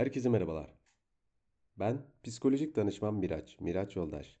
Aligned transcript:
Herkese 0.00 0.28
merhabalar. 0.28 0.74
Ben 1.76 2.02
psikolojik 2.22 2.76
danışman 2.76 3.14
Miraç, 3.14 3.60
Miraç 3.60 3.96
Yoldaş. 3.96 4.36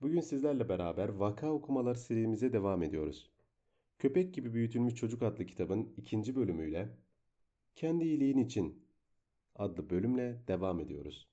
Bugün 0.00 0.20
sizlerle 0.20 0.68
beraber 0.68 1.08
vaka 1.08 1.50
okumalar 1.50 1.94
serimize 1.94 2.52
devam 2.52 2.82
ediyoruz. 2.82 3.30
Köpek 3.98 4.34
gibi 4.34 4.54
büyütülmüş 4.54 4.94
çocuk 4.94 5.22
adlı 5.22 5.46
kitabın 5.46 5.94
ikinci 5.96 6.36
bölümüyle 6.36 6.88
Kendi 7.74 8.04
iyiliğin 8.04 8.38
için 8.38 8.86
adlı 9.56 9.90
bölümle 9.90 10.42
devam 10.48 10.80
ediyoruz. 10.80 11.28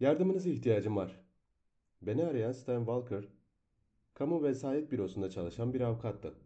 Yardımınıza 0.00 0.50
ihtiyacım 0.50 0.96
var. 0.96 1.20
Beni 2.02 2.24
arayan 2.24 2.52
Stan 2.52 2.78
Walker, 2.78 3.24
kamu 4.14 4.42
vesayet 4.42 4.92
bürosunda 4.92 5.30
çalışan 5.30 5.74
bir 5.74 5.80
avukattı. 5.80 6.45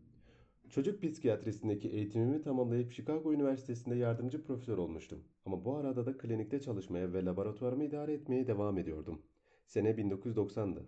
Çocuk 0.70 1.02
psikiyatristindeki 1.02 1.88
eğitimimi 1.88 2.42
tamamlayıp 2.42 2.92
Chicago 2.92 3.32
Üniversitesi'nde 3.32 3.96
yardımcı 3.96 4.44
profesör 4.44 4.78
olmuştum. 4.78 5.24
Ama 5.46 5.64
bu 5.64 5.76
arada 5.76 6.06
da 6.06 6.18
klinikte 6.18 6.60
çalışmaya 6.60 7.12
ve 7.12 7.24
laboratuvarımı 7.24 7.84
idare 7.84 8.12
etmeye 8.12 8.46
devam 8.46 8.78
ediyordum. 8.78 9.22
Sene 9.66 9.90
1990'dı. 9.90 10.86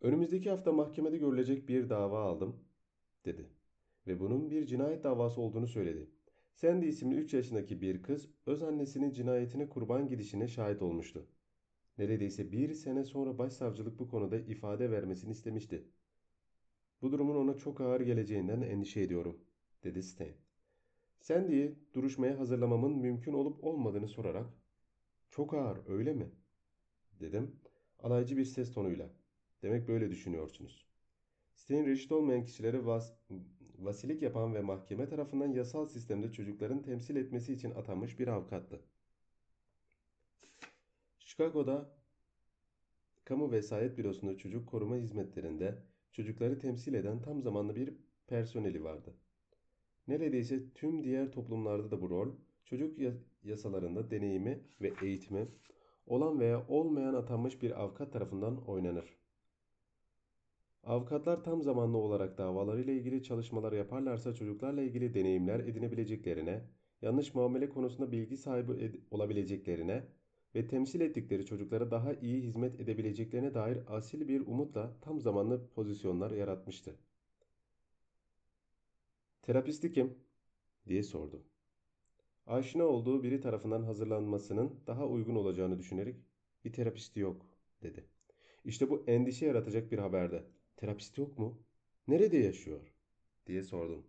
Önümüzdeki 0.00 0.50
hafta 0.50 0.72
mahkemede 0.72 1.18
görülecek 1.18 1.68
bir 1.68 1.90
dava 1.90 2.20
aldım, 2.20 2.56
dedi. 3.24 3.50
Ve 4.06 4.20
bunun 4.20 4.50
bir 4.50 4.66
cinayet 4.66 5.04
davası 5.04 5.40
olduğunu 5.40 5.68
söyledi. 5.68 6.10
Sandy 6.54 6.88
isimli 6.88 7.14
3 7.14 7.34
yaşındaki 7.34 7.80
bir 7.80 8.02
kız 8.02 8.28
öz 8.46 8.62
annesinin 8.62 9.12
cinayetine 9.12 9.68
kurban 9.68 10.08
gidişine 10.08 10.48
şahit 10.48 10.82
olmuştu. 10.82 11.26
Neredeyse 11.98 12.52
bir 12.52 12.74
sene 12.74 13.04
sonra 13.04 13.38
başsavcılık 13.38 13.98
bu 13.98 14.08
konuda 14.08 14.38
ifade 14.38 14.90
vermesini 14.90 15.32
istemişti. 15.32 15.84
Bu 17.04 17.12
durumun 17.12 17.36
ona 17.36 17.56
çok 17.56 17.80
ağır 17.80 18.00
geleceğinden 18.00 18.60
endişe 18.60 19.00
ediyorum, 19.00 19.40
dedi 19.82 20.02
Stan. 20.02 20.28
Sandy'yi 21.20 21.78
duruşmaya 21.94 22.38
hazırlamamın 22.38 22.96
mümkün 22.96 23.32
olup 23.32 23.64
olmadığını 23.64 24.08
sorarak, 24.08 24.46
çok 25.30 25.54
ağır 25.54 25.78
öyle 25.88 26.12
mi? 26.12 26.30
dedim 27.20 27.56
alaycı 27.98 28.36
bir 28.36 28.44
ses 28.44 28.72
tonuyla. 28.72 29.10
Demek 29.62 29.88
böyle 29.88 30.10
düşünüyorsunuz. 30.10 30.86
Stan 31.54 31.86
reşit 31.86 32.12
olmayan 32.12 32.44
kişilere 32.44 32.86
vas 32.86 33.12
vasilik 33.78 34.22
yapan 34.22 34.54
ve 34.54 34.60
mahkeme 34.60 35.08
tarafından 35.08 35.52
yasal 35.52 35.86
sistemde 35.86 36.32
çocukların 36.32 36.82
temsil 36.82 37.16
etmesi 37.16 37.52
için 37.52 37.70
atanmış 37.70 38.18
bir 38.18 38.28
avukattı. 38.28 38.80
Chicago'da 41.18 41.96
Kamu 43.24 43.52
Vesayet 43.52 43.98
Bürosu'nda 43.98 44.36
çocuk 44.36 44.68
koruma 44.68 44.96
hizmetlerinde 44.96 45.93
çocukları 46.14 46.58
temsil 46.58 46.94
eden 46.94 47.22
tam 47.22 47.42
zamanlı 47.42 47.76
bir 47.76 47.94
personeli 48.26 48.84
vardı. 48.84 49.14
Neredeyse 50.08 50.72
tüm 50.74 51.04
diğer 51.04 51.32
toplumlarda 51.32 51.90
da 51.90 52.00
bu 52.00 52.10
rol 52.10 52.28
çocuk 52.64 52.98
yasalarında 53.42 54.10
deneyimi 54.10 54.60
ve 54.80 54.92
eğitimi 55.02 55.48
olan 56.06 56.40
veya 56.40 56.66
olmayan 56.68 57.14
atanmış 57.14 57.62
bir 57.62 57.82
avukat 57.82 58.12
tarafından 58.12 58.66
oynanır. 58.66 59.18
Avukatlar 60.84 61.44
tam 61.44 61.62
zamanlı 61.62 61.98
olarak 61.98 62.38
davalarıyla 62.38 62.92
ilgili 62.92 63.22
çalışmalar 63.22 63.72
yaparlarsa 63.72 64.34
çocuklarla 64.34 64.82
ilgili 64.82 65.14
deneyimler 65.14 65.60
edinebileceklerine, 65.60 66.64
yanlış 67.02 67.34
muamele 67.34 67.68
konusunda 67.68 68.12
bilgi 68.12 68.36
sahibi 68.36 69.02
olabileceklerine 69.10 70.04
ve 70.54 70.66
temsil 70.66 71.00
ettikleri 71.00 71.46
çocuklara 71.46 71.90
daha 71.90 72.14
iyi 72.14 72.42
hizmet 72.42 72.80
edebileceklerine 72.80 73.54
dair 73.54 73.78
asil 73.86 74.28
bir 74.28 74.46
umutla 74.46 74.96
tam 75.00 75.20
zamanlı 75.20 75.68
pozisyonlar 75.68 76.30
yaratmıştı. 76.30 76.96
Terapisti 79.42 79.92
kim? 79.92 80.14
diye 80.88 81.02
sordu. 81.02 81.42
Aşina 82.46 82.84
olduğu 82.84 83.22
biri 83.22 83.40
tarafından 83.40 83.82
hazırlanmasının 83.82 84.80
daha 84.86 85.06
uygun 85.06 85.34
olacağını 85.34 85.78
düşünerek 85.78 86.16
bir 86.64 86.72
terapisti 86.72 87.20
yok 87.20 87.46
dedi. 87.82 88.04
İşte 88.64 88.90
bu 88.90 89.04
endişe 89.06 89.46
yaratacak 89.46 89.92
bir 89.92 89.98
haberdi. 89.98 90.44
Terapist 90.76 91.18
yok 91.18 91.38
mu? 91.38 91.62
Nerede 92.08 92.36
yaşıyor? 92.36 92.94
diye 93.46 93.62
sordum. 93.62 94.06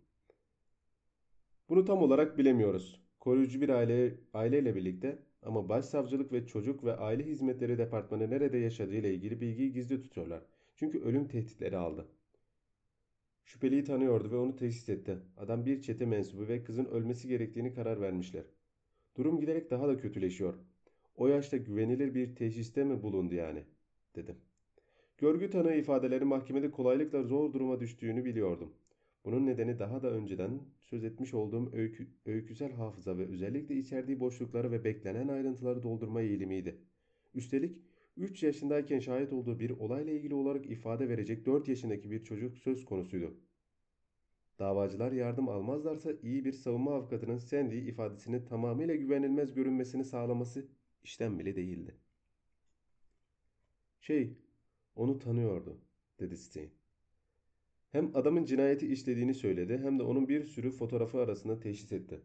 Bunu 1.68 1.84
tam 1.84 2.02
olarak 2.02 2.38
bilemiyoruz. 2.38 3.00
Koruyucu 3.20 3.60
bir 3.60 3.68
aile 3.68 4.14
aileyle 4.34 4.74
birlikte 4.74 5.25
ama 5.46 5.68
Başsavcılık 5.68 6.32
ve 6.32 6.46
Çocuk 6.46 6.84
ve 6.84 6.96
Aile 6.96 7.26
Hizmetleri 7.26 7.78
Departmanı 7.78 8.30
nerede 8.30 8.58
yaşadığı 8.58 8.94
ile 8.94 9.14
ilgili 9.14 9.40
bilgiyi 9.40 9.72
gizli 9.72 10.02
tutuyorlar. 10.02 10.42
Çünkü 10.76 11.00
ölüm 11.00 11.28
tehditleri 11.28 11.76
aldı. 11.76 12.06
Şüpheliyi 13.44 13.84
tanıyordu 13.84 14.30
ve 14.30 14.36
onu 14.36 14.56
teşhis 14.56 14.88
etti. 14.88 15.18
Adam 15.36 15.66
bir 15.66 15.82
çete 15.82 16.06
mensubu 16.06 16.48
ve 16.48 16.64
kızın 16.64 16.84
ölmesi 16.84 17.28
gerektiğini 17.28 17.74
karar 17.74 18.00
vermişler. 18.00 18.44
Durum 19.16 19.40
giderek 19.40 19.70
daha 19.70 19.88
da 19.88 19.96
kötüleşiyor. 19.98 20.54
O 21.16 21.28
yaşta 21.28 21.56
güvenilir 21.56 22.14
bir 22.14 22.36
teşhiste 22.36 22.84
mi 22.84 23.02
bulundu 23.02 23.34
yani? 23.34 23.64
dedim. 24.16 24.36
Görgü 25.18 25.50
tanığı 25.50 25.74
ifadeleri 25.74 26.24
mahkemede 26.24 26.70
kolaylıkla 26.70 27.22
zor 27.22 27.52
duruma 27.52 27.80
düştüğünü 27.80 28.24
biliyordum. 28.24 28.72
Bunun 29.26 29.46
nedeni 29.46 29.78
daha 29.78 30.02
da 30.02 30.10
önceden 30.10 30.60
söz 30.80 31.04
etmiş 31.04 31.34
olduğum 31.34 31.72
öykü, 31.72 32.06
öyküsel 32.26 32.72
hafıza 32.72 33.18
ve 33.18 33.26
özellikle 33.26 33.76
içerdiği 33.76 34.20
boşlukları 34.20 34.72
ve 34.72 34.84
beklenen 34.84 35.28
ayrıntıları 35.28 35.82
doldurma 35.82 36.20
eğilimiydi. 36.20 36.78
Üstelik 37.34 37.78
3 38.16 38.42
yaşındayken 38.42 38.98
şahit 38.98 39.32
olduğu 39.32 39.60
bir 39.60 39.70
olayla 39.70 40.12
ilgili 40.12 40.34
olarak 40.34 40.70
ifade 40.70 41.08
verecek 41.08 41.46
4 41.46 41.68
yaşındaki 41.68 42.10
bir 42.10 42.24
çocuk 42.24 42.58
söz 42.58 42.84
konusuydu. 42.84 43.34
Davacılar 44.58 45.12
yardım 45.12 45.48
almazlarsa 45.48 46.12
iyi 46.22 46.44
bir 46.44 46.52
savunma 46.52 46.94
avukatının 46.94 47.38
Sandy 47.38 47.88
ifadesinin 47.88 48.44
tamamıyla 48.44 48.94
güvenilmez 48.94 49.54
görünmesini 49.54 50.04
sağlaması 50.04 50.66
işten 51.04 51.38
bile 51.38 51.56
değildi. 51.56 51.94
Şey, 54.00 54.36
onu 54.96 55.18
tanıyordu, 55.18 55.80
dedi 56.20 56.36
Stein. 56.36 56.85
Hem 57.92 58.16
adamın 58.16 58.44
cinayeti 58.44 58.86
işlediğini 58.86 59.34
söyledi 59.34 59.78
hem 59.78 59.98
de 59.98 60.02
onun 60.02 60.28
bir 60.28 60.44
sürü 60.44 60.70
fotoğrafı 60.70 61.18
arasında 61.18 61.60
teşhis 61.60 61.92
etti. 61.92 62.20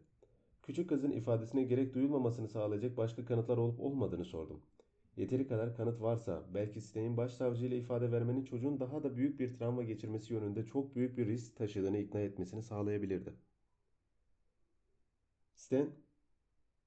Küçük 0.62 0.88
kızın 0.88 1.10
ifadesine 1.10 1.62
gerek 1.62 1.94
duyulmamasını 1.94 2.48
sağlayacak 2.48 2.96
başka 2.96 3.24
kanıtlar 3.24 3.56
olup 3.56 3.80
olmadığını 3.80 4.24
sordum. 4.24 4.62
Yeteri 5.16 5.46
kadar 5.46 5.76
kanıt 5.76 6.00
varsa 6.00 6.44
belki 6.54 6.80
Sten'in 6.80 7.16
başsavcı 7.16 7.66
ile 7.66 7.78
ifade 7.78 8.12
vermenin 8.12 8.44
çocuğun 8.44 8.80
daha 8.80 9.02
da 9.02 9.16
büyük 9.16 9.40
bir 9.40 9.54
travma 9.54 9.82
geçirmesi 9.82 10.32
yönünde 10.34 10.66
çok 10.66 10.96
büyük 10.96 11.18
bir 11.18 11.26
risk 11.26 11.56
taşıdığını 11.56 11.98
ikna 11.98 12.20
etmesini 12.20 12.62
sağlayabilirdi. 12.62 13.34
Sten, 15.54 15.90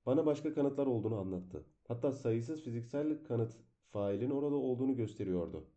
bana 0.06 0.26
başka 0.26 0.54
kanıtlar 0.54 0.88
olduğunu 0.88 1.20
anlattı. 1.20 1.66
Hatta 1.88 2.12
sayısız 2.12 2.64
fiziksel 2.64 3.24
kanıt 3.24 3.58
failin 3.90 4.30
orada 4.30 4.56
olduğunu 4.56 4.96
gösteriyordu. 4.96 5.68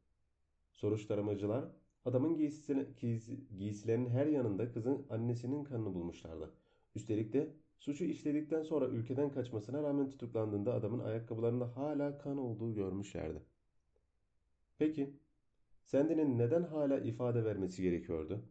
Soruşturmacılar 0.72 1.64
Adamın 2.04 2.36
giysisine, 2.36 2.86
giysilerinin 3.59 4.10
her 4.10 4.26
yanında 4.26 4.72
kızın 4.72 5.06
annesinin 5.10 5.64
kanını 5.64 5.94
bulmuşlardı. 5.94 6.50
Üstelik 6.94 7.32
de 7.32 7.54
suçu 7.78 8.04
işledikten 8.04 8.62
sonra 8.62 8.88
ülkeden 8.88 9.31
kaçmasına 9.31 9.82
rağmen 9.82 10.10
tutuklandığında 10.10 10.75
adamın 10.75 10.98
ayakkabılarında 10.98 11.76
hala 11.76 12.19
kan 12.19 12.38
olduğu 12.38 12.75
görmüşlerdi. 12.75 13.42
Peki, 14.78 15.14
Sandy'nin 15.84 16.38
neden 16.38 16.62
hala 16.62 16.98
ifade 16.98 17.44
vermesi 17.44 17.82
gerekiyordu? 17.82 18.44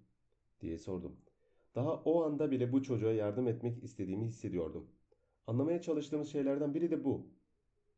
diye 0.61 0.77
sordum. 0.77 1.17
Daha 1.75 1.95
o 1.95 2.23
anda 2.23 2.51
bile 2.51 2.71
bu 2.71 2.83
çocuğa 2.83 3.11
yardım 3.11 3.47
etmek 3.47 3.83
istediğimi 3.83 4.25
hissediyordum. 4.25 4.87
Anlamaya 5.47 5.81
çalıştığımız 5.81 6.31
şeylerden 6.31 6.73
biri 6.73 6.91
de 6.91 7.03
bu. 7.03 7.27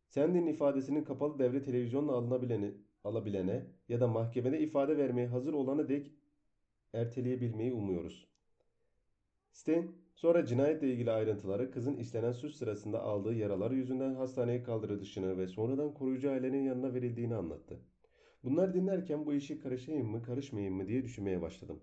Sandy'nin 0.08 0.48
ifadesinin 0.48 1.04
kapalı 1.04 1.40
devre 1.40 1.64
televizyonla 1.64 2.12
alınabileni 2.12 2.74
alabilene 3.04 3.66
ya 3.90 4.00
da 4.00 4.08
mahkemede 4.08 4.60
ifade 4.60 4.98
vermeye 4.98 5.28
hazır 5.28 5.54
olana 5.54 5.90
dek 5.90 6.12
erteleyebilmeyi 6.94 7.74
umuyoruz. 7.74 8.28
Stein 9.52 9.96
sonra 10.16 10.46
cinayetle 10.46 10.94
ilgili 10.94 11.12
ayrıntıları 11.12 11.72
kızın 11.72 11.98
işlenen 11.98 12.32
suç 12.32 12.56
sırasında 12.56 13.02
aldığı 13.02 13.34
yaralar 13.34 13.72
yüzünden 13.72 14.14
hastaneye 14.14 14.64
kaldırılışını 14.64 15.38
ve 15.38 15.48
sonradan 15.48 15.94
koruyucu 15.94 16.32
ailenin 16.32 16.64
yanına 16.64 16.94
verildiğini 16.94 17.36
anlattı. 17.36 17.80
Bunlar 18.44 18.74
dinlerken 18.74 19.26
bu 19.26 19.34
işi 19.34 19.60
karışayım 19.60 20.08
mı 20.08 20.24
karışmayayım 20.24 20.76
mı 20.76 20.88
diye 20.88 21.04
düşünmeye 21.04 21.42
başladım. 21.42 21.80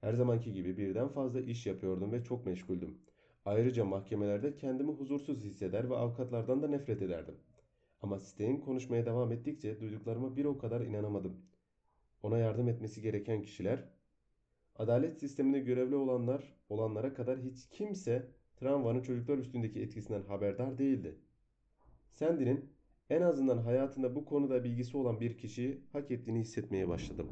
Her 0.00 0.12
zamanki 0.12 0.52
gibi 0.52 0.76
birden 0.76 1.08
fazla 1.08 1.40
iş 1.40 1.66
yapıyordum 1.66 2.12
ve 2.12 2.24
çok 2.24 2.46
meşguldüm. 2.46 2.98
Ayrıca 3.44 3.84
mahkemelerde 3.84 4.56
kendimi 4.56 4.92
huzursuz 4.92 5.44
hisseder 5.44 5.90
ve 5.90 5.96
avukatlardan 5.96 6.62
da 6.62 6.68
nefret 6.68 7.02
ederdim. 7.02 7.34
Ama 8.02 8.18
Stein 8.18 8.60
konuşmaya 8.60 9.06
devam 9.06 9.32
ettikçe 9.32 9.80
duyduklarıma 9.80 10.36
bir 10.36 10.44
o 10.44 10.58
kadar 10.58 10.80
inanamadım. 10.80 11.36
Ona 12.22 12.38
yardım 12.38 12.68
etmesi 12.68 13.02
gereken 13.02 13.42
kişiler, 13.42 13.84
adalet 14.76 15.20
sisteminde 15.20 15.60
görevli 15.60 15.94
olanlar 15.94 16.54
olanlara 16.68 17.14
kadar 17.14 17.38
hiç 17.38 17.68
kimse 17.70 18.28
travmanın 18.56 19.02
çocuklar 19.02 19.38
üstündeki 19.38 19.80
etkisinden 19.80 20.22
haberdar 20.22 20.78
değildi. 20.78 21.18
Sandy'nin 22.10 22.70
en 23.10 23.22
azından 23.22 23.58
hayatında 23.58 24.14
bu 24.14 24.24
konuda 24.24 24.64
bilgisi 24.64 24.96
olan 24.96 25.20
bir 25.20 25.38
kişiyi 25.38 25.80
hak 25.92 26.10
ettiğini 26.10 26.40
hissetmeye 26.40 26.88
başladım. 26.88 27.28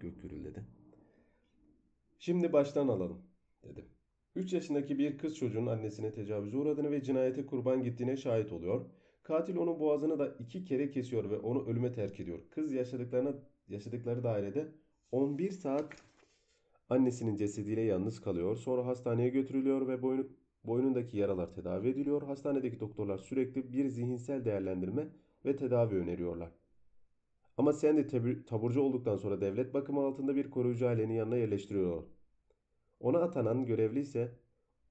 Gök 0.00 0.22
gürüldedi. 0.22 0.64
Şimdi 2.18 2.52
baştan 2.52 2.88
alalım, 2.88 3.22
dedim. 3.64 3.84
3 4.36 4.52
yaşındaki 4.52 4.98
bir 4.98 5.18
kız 5.18 5.36
çocuğun 5.36 5.66
annesine 5.66 6.12
tecavüze 6.12 6.56
uğradığını 6.56 6.90
ve 6.90 7.02
cinayete 7.02 7.46
kurban 7.46 7.82
gittiğine 7.82 8.16
şahit 8.16 8.52
oluyor. 8.52 8.86
Katil 9.22 9.56
onun 9.56 9.80
boğazını 9.80 10.18
da 10.18 10.28
iki 10.38 10.64
kere 10.64 10.90
kesiyor 10.90 11.30
ve 11.30 11.38
onu 11.38 11.66
ölüme 11.66 11.92
terk 11.92 12.20
ediyor. 12.20 12.38
Kız 12.50 12.72
yaşadıklarına 12.72 13.34
yaşadıkları 13.68 14.24
dairede 14.24 14.68
11 15.12 15.50
saat 15.50 15.96
annesinin 16.88 17.36
cesediyle 17.36 17.80
yalnız 17.80 18.20
kalıyor. 18.20 18.56
Sonra 18.56 18.86
hastaneye 18.86 19.28
götürülüyor 19.28 19.88
ve 19.88 20.02
boynu, 20.02 20.26
boynundaki 20.64 21.16
yaralar 21.18 21.54
tedavi 21.54 21.88
ediliyor. 21.88 22.22
Hastanedeki 22.22 22.80
doktorlar 22.80 23.18
sürekli 23.18 23.72
bir 23.72 23.88
zihinsel 23.88 24.44
değerlendirme 24.44 25.08
ve 25.44 25.56
tedavi 25.56 25.94
öneriyorlar. 25.94 26.50
Ama 27.56 27.72
Sandy 27.72 28.06
taburcu 28.46 28.80
olduktan 28.80 29.16
sonra 29.16 29.40
devlet 29.40 29.74
bakımı 29.74 30.00
altında 30.00 30.36
bir 30.36 30.50
koruyucu 30.50 30.88
ailenin 30.88 31.14
yanına 31.14 31.36
yerleştiriyor. 31.36 32.02
Ona 33.02 33.18
atanan 33.18 33.66
görevli 33.66 34.00
ise 34.00 34.32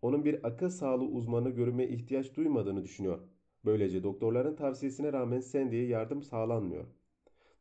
onun 0.01 0.25
bir 0.25 0.47
akıl 0.47 0.69
sağlığı 0.69 1.05
uzmanı 1.05 1.49
görünmeye 1.49 1.89
ihtiyaç 1.89 2.35
duymadığını 2.35 2.83
düşünüyor. 2.83 3.19
Böylece 3.65 4.03
doktorların 4.03 4.55
tavsiyesine 4.55 5.13
rağmen 5.13 5.39
Sandy'ye 5.39 5.85
yardım 5.87 6.23
sağlanmıyor. 6.23 6.85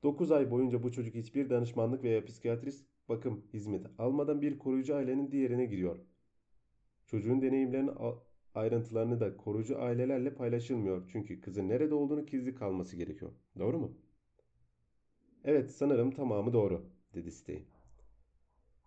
9 0.02 0.30
ay 0.30 0.50
boyunca 0.50 0.82
bu 0.82 0.92
çocuk 0.92 1.14
hiçbir 1.14 1.50
danışmanlık 1.50 2.04
veya 2.04 2.24
psikiyatrist 2.24 2.86
bakım 3.08 3.42
hizmeti 3.52 3.88
almadan 3.98 4.42
bir 4.42 4.58
koruyucu 4.58 4.94
ailenin 4.94 5.32
diğerine 5.32 5.66
gidiyor. 5.66 5.98
Çocuğun 7.06 7.42
deneyimlerinin 7.42 7.92
ayrıntılarını 8.54 9.20
da 9.20 9.36
koruyucu 9.36 9.82
ailelerle 9.82 10.34
paylaşılmıyor. 10.34 11.08
Çünkü 11.12 11.40
kızın 11.40 11.68
nerede 11.68 11.94
olduğunu 11.94 12.26
gizli 12.26 12.54
kalması 12.54 12.96
gerekiyor. 12.96 13.32
Doğru 13.58 13.78
mu? 13.78 13.92
Evet 15.44 15.70
sanırım 15.70 16.10
tamamı 16.10 16.52
doğru 16.52 16.82
dedi 17.14 17.30
Stein. 17.30 17.79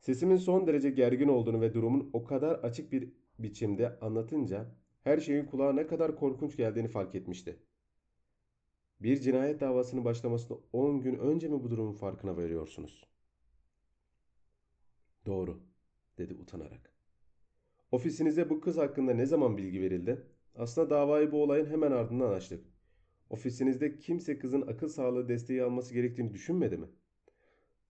Sesimin 0.03 0.37
son 0.37 0.67
derece 0.67 0.89
gergin 0.89 1.27
olduğunu 1.27 1.61
ve 1.61 1.73
durumun 1.73 2.09
o 2.13 2.23
kadar 2.23 2.55
açık 2.55 2.91
bir 2.91 3.13
biçimde 3.39 3.99
anlatınca 3.99 4.75
her 5.03 5.19
şeyin 5.19 5.45
kulağa 5.45 5.73
ne 5.73 5.87
kadar 5.87 6.15
korkunç 6.15 6.57
geldiğini 6.57 6.87
fark 6.87 7.15
etmişti. 7.15 7.59
Bir 8.99 9.19
cinayet 9.19 9.61
davasının 9.61 10.05
başlamasına 10.05 10.57
10 10.73 11.01
gün 11.01 11.15
önce 11.15 11.47
mi 11.47 11.63
bu 11.63 11.71
durumun 11.71 11.93
farkına 11.93 12.37
veriyorsunuz? 12.37 13.05
Doğru, 15.25 15.59
dedi 16.17 16.33
utanarak. 16.33 16.93
Ofisinize 17.91 18.49
bu 18.49 18.61
kız 18.61 18.77
hakkında 18.77 19.13
ne 19.13 19.25
zaman 19.25 19.57
bilgi 19.57 19.81
verildi? 19.81 20.27
Aslında 20.55 20.89
davayı 20.89 21.31
bu 21.31 21.43
olayın 21.43 21.65
hemen 21.65 21.91
ardından 21.91 22.31
açtık. 22.31 22.65
Ofisinizde 23.29 23.99
kimse 23.99 24.39
kızın 24.39 24.61
akıl 24.61 24.87
sağlığı 24.87 25.29
desteği 25.29 25.63
alması 25.63 25.93
gerektiğini 25.93 26.33
düşünmedi 26.33 26.77
mi? 26.77 26.87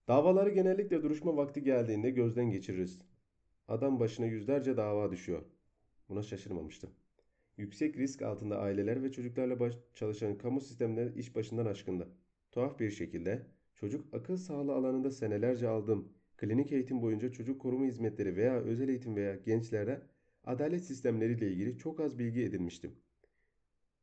Davaları 0.08 0.50
genellikle 0.50 1.02
duruşma 1.02 1.36
vakti 1.36 1.62
geldiğinde 1.62 2.10
gözden 2.10 2.50
geçiririz. 2.50 2.98
Adam 3.68 4.00
başına 4.00 4.26
yüzlerce 4.26 4.76
dava 4.76 5.10
düşüyor. 5.10 5.42
Buna 6.08 6.22
şaşırmamıştım. 6.22 6.90
Yüksek 7.56 7.98
risk 7.98 8.22
altında 8.22 8.58
aileler 8.58 9.02
ve 9.02 9.12
çocuklarla 9.12 9.60
baş 9.60 9.74
çalışan 9.94 10.38
kamu 10.38 10.60
sistemleri 10.60 11.18
iş 11.18 11.36
başından 11.36 11.66
aşkında. 11.66 12.08
Tuhaf 12.52 12.80
bir 12.80 12.90
şekilde 12.90 13.46
çocuk 13.74 14.14
akıl 14.14 14.36
sağlığı 14.36 14.74
alanında 14.74 15.10
senelerce 15.10 15.68
aldığım 15.68 16.12
klinik 16.36 16.72
eğitim 16.72 17.02
boyunca 17.02 17.32
çocuk 17.32 17.60
koruma 17.60 17.84
hizmetleri 17.84 18.36
veya 18.36 18.54
özel 18.54 18.88
eğitim 18.88 19.16
veya 19.16 19.34
gençlere 19.34 20.02
adalet 20.44 20.84
sistemleriyle 20.84 21.52
ilgili 21.52 21.78
çok 21.78 22.00
az 22.00 22.18
bilgi 22.18 22.42
edinmiştim. 22.42 22.92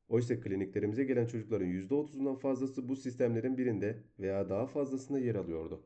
Oysa 0.07 0.39
kliniklerimize 0.39 1.03
gelen 1.03 1.25
çocukların 1.25 1.67
%30'undan 1.67 2.35
fazlası 2.39 2.89
bu 2.89 2.95
sistemlerin 2.95 3.57
birinde 3.57 4.03
veya 4.19 4.49
daha 4.49 4.67
fazlasında 4.67 5.19
yer 5.19 5.35
alıyordu. 5.35 5.83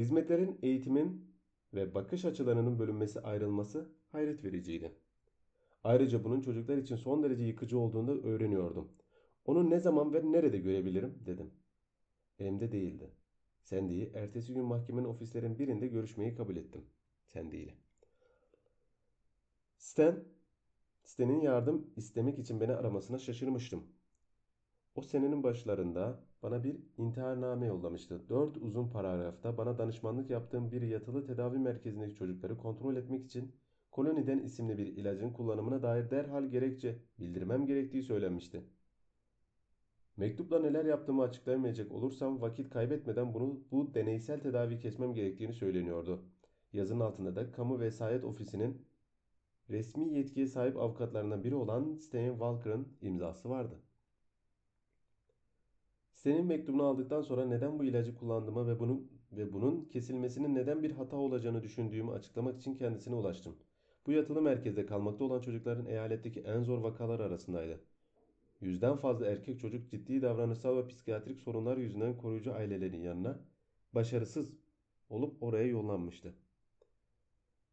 Hizmetlerin, 0.00 0.58
eğitimin 0.62 1.34
ve 1.74 1.94
bakış 1.94 2.24
açılarının 2.24 2.78
bölünmesi 2.78 3.20
ayrılması 3.20 3.92
hayret 4.12 4.44
vericiydi. 4.44 4.96
Ayrıca 5.84 6.24
bunun 6.24 6.40
çocuklar 6.40 6.76
için 6.76 6.96
son 6.96 7.22
derece 7.22 7.44
yıkıcı 7.44 7.78
olduğunu 7.78 8.08
da 8.08 8.28
öğreniyordum. 8.28 8.92
Onu 9.44 9.70
ne 9.70 9.80
zaman 9.80 10.14
ve 10.14 10.32
nerede 10.32 10.58
görebilirim 10.58 11.22
dedim. 11.26 11.50
Elimde 12.38 12.72
değildi. 12.72 13.10
Sandy'yi 13.62 14.12
ertesi 14.14 14.54
gün 14.54 14.64
mahkemenin 14.64 15.06
ofislerin 15.06 15.58
birinde 15.58 15.86
görüşmeyi 15.86 16.34
kabul 16.34 16.56
ettim. 16.56 16.84
Sandy 17.26 17.62
ile. 17.62 17.74
Stan, 19.76 20.24
Stan'in 21.02 21.40
yardım 21.40 21.90
istemek 21.96 22.38
için 22.38 22.60
beni 22.60 22.72
aramasına 22.72 23.18
şaşırmıştım. 23.18 23.86
O 24.94 25.02
senenin 25.02 25.42
başlarında 25.42 26.20
bana 26.42 26.64
bir 26.64 26.76
intiharname 26.98 27.66
yollamıştı. 27.66 28.28
Dört 28.28 28.56
uzun 28.56 28.88
paragrafta 28.88 29.56
bana 29.58 29.78
danışmanlık 29.78 30.30
yaptığım 30.30 30.72
bir 30.72 30.82
yatılı 30.82 31.26
tedavi 31.26 31.58
merkezindeki 31.58 32.14
çocukları 32.14 32.58
kontrol 32.58 32.96
etmek 32.96 33.24
için 33.24 33.52
koloniden 33.90 34.38
isimli 34.38 34.78
bir 34.78 34.86
ilacın 34.86 35.32
kullanımına 35.32 35.82
dair 35.82 36.10
derhal 36.10 36.44
gerekçe 36.44 36.98
bildirmem 37.18 37.66
gerektiği 37.66 38.02
söylenmişti. 38.02 38.64
Mektupla 40.16 40.60
neler 40.60 40.84
yaptığımı 40.84 41.22
açıklayamayacak 41.22 41.92
olursam 41.92 42.40
vakit 42.40 42.70
kaybetmeden 42.70 43.34
bunu 43.34 43.60
bu 43.70 43.94
deneysel 43.94 44.40
tedavi 44.40 44.78
kesmem 44.78 45.14
gerektiğini 45.14 45.52
söyleniyordu. 45.52 46.24
Yazının 46.72 47.00
altında 47.00 47.36
da 47.36 47.52
kamu 47.52 47.80
vesayet 47.80 48.24
ofisinin 48.24 48.86
resmi 49.70 50.14
yetkiye 50.14 50.46
sahip 50.46 50.76
avukatlarından 50.76 51.44
biri 51.44 51.54
olan 51.54 51.94
Stan 51.94 52.30
Walker'ın 52.30 52.88
imzası 53.00 53.50
vardı. 53.50 53.74
Senin 56.22 56.46
mektubunu 56.46 56.82
aldıktan 56.82 57.22
sonra 57.22 57.44
neden 57.46 57.78
bu 57.78 57.84
ilacı 57.84 58.14
kullandığıma 58.14 58.66
ve 58.66 58.78
bunun 58.78 59.10
ve 59.32 59.52
bunun 59.52 59.84
kesilmesinin 59.84 60.54
neden 60.54 60.82
bir 60.82 60.90
hata 60.90 61.16
olacağını 61.16 61.62
düşündüğümü 61.62 62.10
açıklamak 62.10 62.58
için 62.58 62.74
kendisine 62.74 63.14
ulaştım. 63.14 63.56
Bu 64.06 64.12
yatılı 64.12 64.42
merkezde 64.42 64.86
kalmakta 64.86 65.24
olan 65.24 65.40
çocukların 65.40 65.86
eyaletteki 65.86 66.40
en 66.40 66.62
zor 66.62 66.78
vakalar 66.78 67.20
arasındaydı. 67.20 67.80
Yüzden 68.60 68.96
fazla 68.96 69.26
erkek 69.26 69.60
çocuk 69.60 69.90
ciddi 69.90 70.22
davranışsal 70.22 70.76
ve 70.76 70.86
psikiyatrik 70.86 71.38
sorunlar 71.38 71.76
yüzünden 71.76 72.16
koruyucu 72.16 72.52
ailelerin 72.52 73.02
yanına 73.02 73.38
başarısız 73.92 74.54
olup 75.10 75.42
oraya 75.42 75.66
yollanmıştı. 75.66 76.34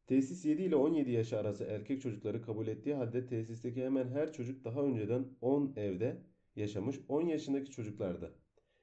Tesis 0.05 0.45
7 0.45 0.61
ile 0.61 0.75
17 0.75 1.11
yaş 1.11 1.33
arası 1.33 1.63
erkek 1.63 2.01
çocukları 2.01 2.41
kabul 2.41 2.67
ettiği 2.67 2.95
halde 2.95 3.25
tesisteki 3.25 3.83
hemen 3.83 4.07
her 4.07 4.33
çocuk 4.33 4.63
daha 4.63 4.81
önceden 4.81 5.25
10 5.41 5.73
evde 5.75 6.17
yaşamış 6.57 6.99
10 7.07 7.21
yaşındaki 7.21 7.71
çocuklardı. 7.71 8.33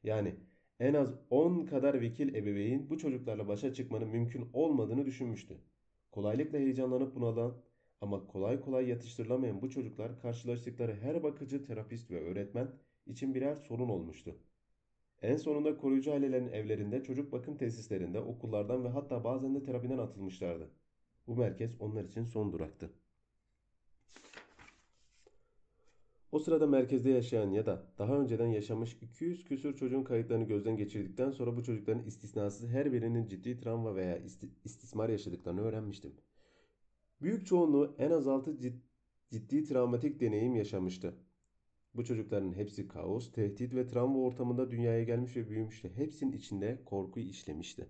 Yani 0.02 0.34
en 0.80 0.94
az 0.94 1.14
10 1.30 1.66
kadar 1.66 2.00
vekil 2.00 2.34
ebeveyn 2.34 2.90
bu 2.90 2.98
çocuklarla 2.98 3.48
başa 3.48 3.74
çıkmanın 3.74 4.08
mümkün 4.08 4.48
olmadığını 4.52 5.06
düşünmüştü. 5.06 5.58
Kolaylıkla 6.10 6.58
heyecanlanıp 6.58 7.14
bunalan 7.14 7.54
ama 8.00 8.26
kolay 8.26 8.60
kolay 8.60 8.88
yatıştırılamayan 8.88 9.62
bu 9.62 9.70
çocuklar 9.70 10.20
karşılaştıkları 10.20 10.94
her 10.94 11.22
bakıcı, 11.22 11.64
terapist 11.66 12.10
ve 12.10 12.20
öğretmen 12.20 12.68
için 13.06 13.34
birer 13.34 13.56
sorun 13.56 13.88
olmuştu. 13.88 14.36
En 15.22 15.36
sonunda 15.36 15.76
koruyucu 15.76 16.12
ailelerin 16.12 16.48
evlerinde, 16.48 17.02
çocuk 17.02 17.32
bakım 17.32 17.56
tesislerinde, 17.56 18.20
okullardan 18.20 18.84
ve 18.84 18.88
hatta 18.88 19.24
bazen 19.24 19.54
de 19.54 19.62
terapiden 19.62 19.98
atılmışlardı. 19.98 20.70
Bu 21.26 21.36
merkez 21.36 21.80
onlar 21.80 22.04
için 22.04 22.24
son 22.24 22.52
duraktı. 22.52 22.90
O 26.34 26.38
sırada 26.38 26.66
merkezde 26.66 27.10
yaşayan 27.10 27.50
ya 27.50 27.66
da 27.66 27.82
daha 27.98 28.18
önceden 28.18 28.46
yaşamış 28.46 28.96
200 29.02 29.44
küsur 29.44 29.76
çocuğun 29.76 30.04
kayıtlarını 30.04 30.44
gözden 30.44 30.76
geçirdikten 30.76 31.30
sonra 31.30 31.56
bu 31.56 31.62
çocukların 31.62 32.02
istisnasız 32.02 32.68
her 32.68 32.92
birinin 32.92 33.28
ciddi 33.28 33.56
travma 33.56 33.96
veya 33.96 34.18
istismar 34.64 35.08
yaşadıklarını 35.08 35.60
öğrenmiştim. 35.60 36.12
Büyük 37.22 37.46
çoğunluğu 37.46 37.94
en 37.98 38.10
az 38.10 38.28
6 38.28 38.56
ciddi 39.30 39.64
travmatik 39.64 40.20
deneyim 40.20 40.56
yaşamıştı. 40.56 41.14
Bu 41.94 42.04
çocukların 42.04 42.52
hepsi 42.52 42.88
kaos, 42.88 43.32
tehdit 43.32 43.74
ve 43.74 43.86
travma 43.86 44.18
ortamında 44.18 44.70
dünyaya 44.70 45.04
gelmiş 45.04 45.36
ve 45.36 45.48
büyümüştü. 45.48 45.90
Hepsinin 45.96 46.32
içinde 46.32 46.78
korkuyu 46.84 47.26
işlemişti. 47.26 47.86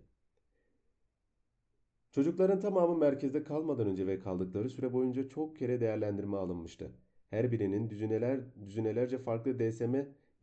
Çocukların 2.13 2.61
tamamı 2.61 2.99
merkezde 2.99 3.45
kalmadan 3.45 3.87
önce 3.87 4.07
ve 4.07 4.19
kaldıkları 4.19 4.71
süre 4.71 4.93
boyunca 4.93 5.29
çok 5.29 5.57
kere 5.57 5.81
değerlendirme 5.81 6.37
alınmıştı. 6.37 6.91
Her 7.31 7.52
birinin 7.52 7.90
düzineler, 7.90 8.40
düzinelerce 8.66 9.19
farklı 9.19 9.59
DSM 9.59 9.95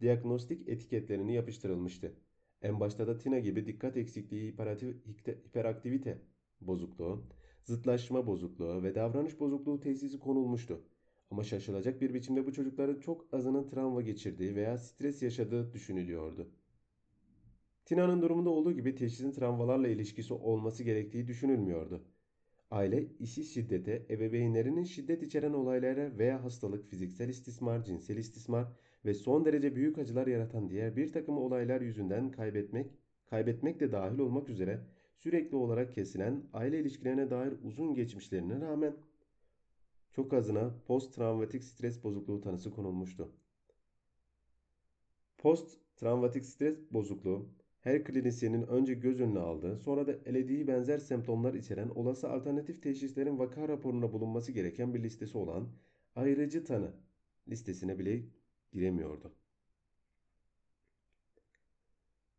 diagnostik 0.01 0.69
etiketlerini 0.69 1.33
yapıştırılmıştı. 1.33 2.13
En 2.61 2.79
başta 2.79 3.07
da 3.07 3.17
Tina 3.17 3.39
gibi 3.39 3.65
dikkat 3.65 3.97
eksikliği, 3.97 4.55
hiperaktivite 5.45 6.17
bozukluğu, 6.61 7.23
zıtlaşma 7.63 8.27
bozukluğu 8.27 8.83
ve 8.83 8.95
davranış 8.95 9.39
bozukluğu 9.39 9.79
tesisi 9.79 10.19
konulmuştu. 10.19 10.81
Ama 11.31 11.43
şaşılacak 11.43 12.01
bir 12.01 12.13
biçimde 12.13 12.45
bu 12.45 12.53
çocukların 12.53 12.99
çok 12.99 13.33
azının 13.33 13.67
travma 13.67 14.01
geçirdiği 14.01 14.55
veya 14.55 14.77
stres 14.77 15.21
yaşadığı 15.21 15.73
düşünülüyordu. 15.73 16.51
Tina'nın 17.85 18.21
durumunda 18.21 18.49
olduğu 18.49 18.71
gibi 18.71 18.95
teşhisin 18.95 19.31
travmalarla 19.31 19.87
ilişkisi 19.87 20.33
olması 20.33 20.83
gerektiği 20.83 21.27
düşünülmüyordu. 21.27 22.05
Aile 22.71 23.07
işi 23.19 23.43
şiddete, 23.43 24.05
ebeveynlerinin 24.09 24.83
şiddet 24.83 25.23
içeren 25.23 25.53
olaylara 25.53 26.17
veya 26.17 26.43
hastalık, 26.43 26.85
fiziksel 26.89 27.29
istismar, 27.29 27.83
cinsel 27.83 28.17
istismar 28.17 28.67
ve 29.05 29.13
son 29.13 29.45
derece 29.45 29.75
büyük 29.75 29.97
acılar 29.97 30.27
yaratan 30.27 30.69
diğer 30.69 30.95
bir 30.95 31.11
takım 31.11 31.37
olaylar 31.37 31.81
yüzünden 31.81 32.31
kaybetmek, 32.31 32.91
kaybetmek 33.25 33.79
de 33.79 33.91
dahil 33.91 34.19
olmak 34.19 34.49
üzere 34.49 34.81
sürekli 35.15 35.55
olarak 35.55 35.93
kesilen 35.93 36.43
aile 36.53 36.79
ilişkilerine 36.79 37.29
dair 37.29 37.53
uzun 37.63 37.93
geçmişlerine 37.93 38.61
rağmen 38.61 38.93
çok 40.11 40.33
azına 40.33 40.73
post-travmatik 40.87 41.63
stres 41.63 42.03
bozukluğu 42.03 42.41
tanısı 42.41 42.71
konulmuştu. 42.71 43.31
Post-travmatik 45.37 46.45
stres 46.45 46.93
bozukluğu 46.93 47.49
her 47.81 48.03
klinisyenin 48.03 48.61
önce 48.67 48.93
göz 48.93 49.21
önüne 49.21 49.39
aldığı, 49.39 49.77
sonra 49.77 50.07
da 50.07 50.15
elediği 50.25 50.67
benzer 50.67 50.97
semptomlar 50.97 51.53
içeren 51.53 51.89
olası 51.89 52.29
alternatif 52.29 52.83
teşhislerin 52.83 53.39
vaka 53.39 53.67
raporuna 53.67 54.13
bulunması 54.13 54.51
gereken 54.51 54.93
bir 54.93 55.03
listesi 55.03 55.37
olan 55.37 55.67
ayrıcı 56.15 56.65
tanı 56.65 56.91
listesine 57.47 57.99
bile 57.99 58.23
giremiyordu. 58.73 59.31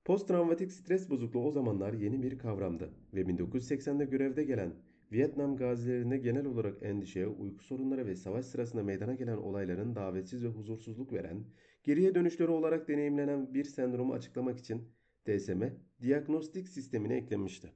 Post-travmatik 0.04 0.72
stres 0.72 1.10
bozukluğu 1.10 1.46
o 1.46 1.50
zamanlar 1.50 1.92
yeni 1.92 2.22
bir 2.22 2.38
kavramdı 2.38 2.90
ve 3.14 3.22
1980'de 3.22 4.04
görevde 4.04 4.44
gelen 4.44 4.74
Vietnam 5.12 5.56
gazilerinde 5.56 6.18
genel 6.18 6.46
olarak 6.46 6.82
endişeye, 6.82 7.26
uyku 7.26 7.64
sorunları 7.64 8.06
ve 8.06 8.14
savaş 8.14 8.44
sırasında 8.44 8.82
meydana 8.82 9.14
gelen 9.14 9.36
olayların 9.36 9.94
davetsiz 9.94 10.44
ve 10.44 10.48
huzursuzluk 10.48 11.12
veren, 11.12 11.44
geriye 11.84 12.14
dönüşleri 12.14 12.50
olarak 12.50 12.88
deneyimlenen 12.88 13.54
bir 13.54 13.64
sendromu 13.64 14.12
açıklamak 14.12 14.58
için 14.58 14.88
DSM 15.26 15.62
diagnostik 16.02 16.68
sistemine 16.68 17.16
eklenmişti. 17.16 17.72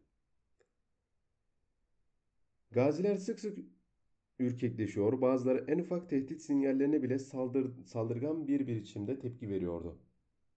Gaziler 2.71 3.17
sık 3.17 3.41
sık 3.41 3.59
ürkekleşiyor, 4.39 5.21
bazıları 5.21 5.65
en 5.69 5.79
ufak 5.79 6.11
tehdit 6.11 6.43
sinyallerine 6.43 7.03
bile 7.03 7.19
saldır, 7.19 7.85
saldırgan 7.85 8.49
bir 8.49 8.67
biçimde 8.67 9.19
tepki 9.19 9.49
veriyordu. 9.49 9.99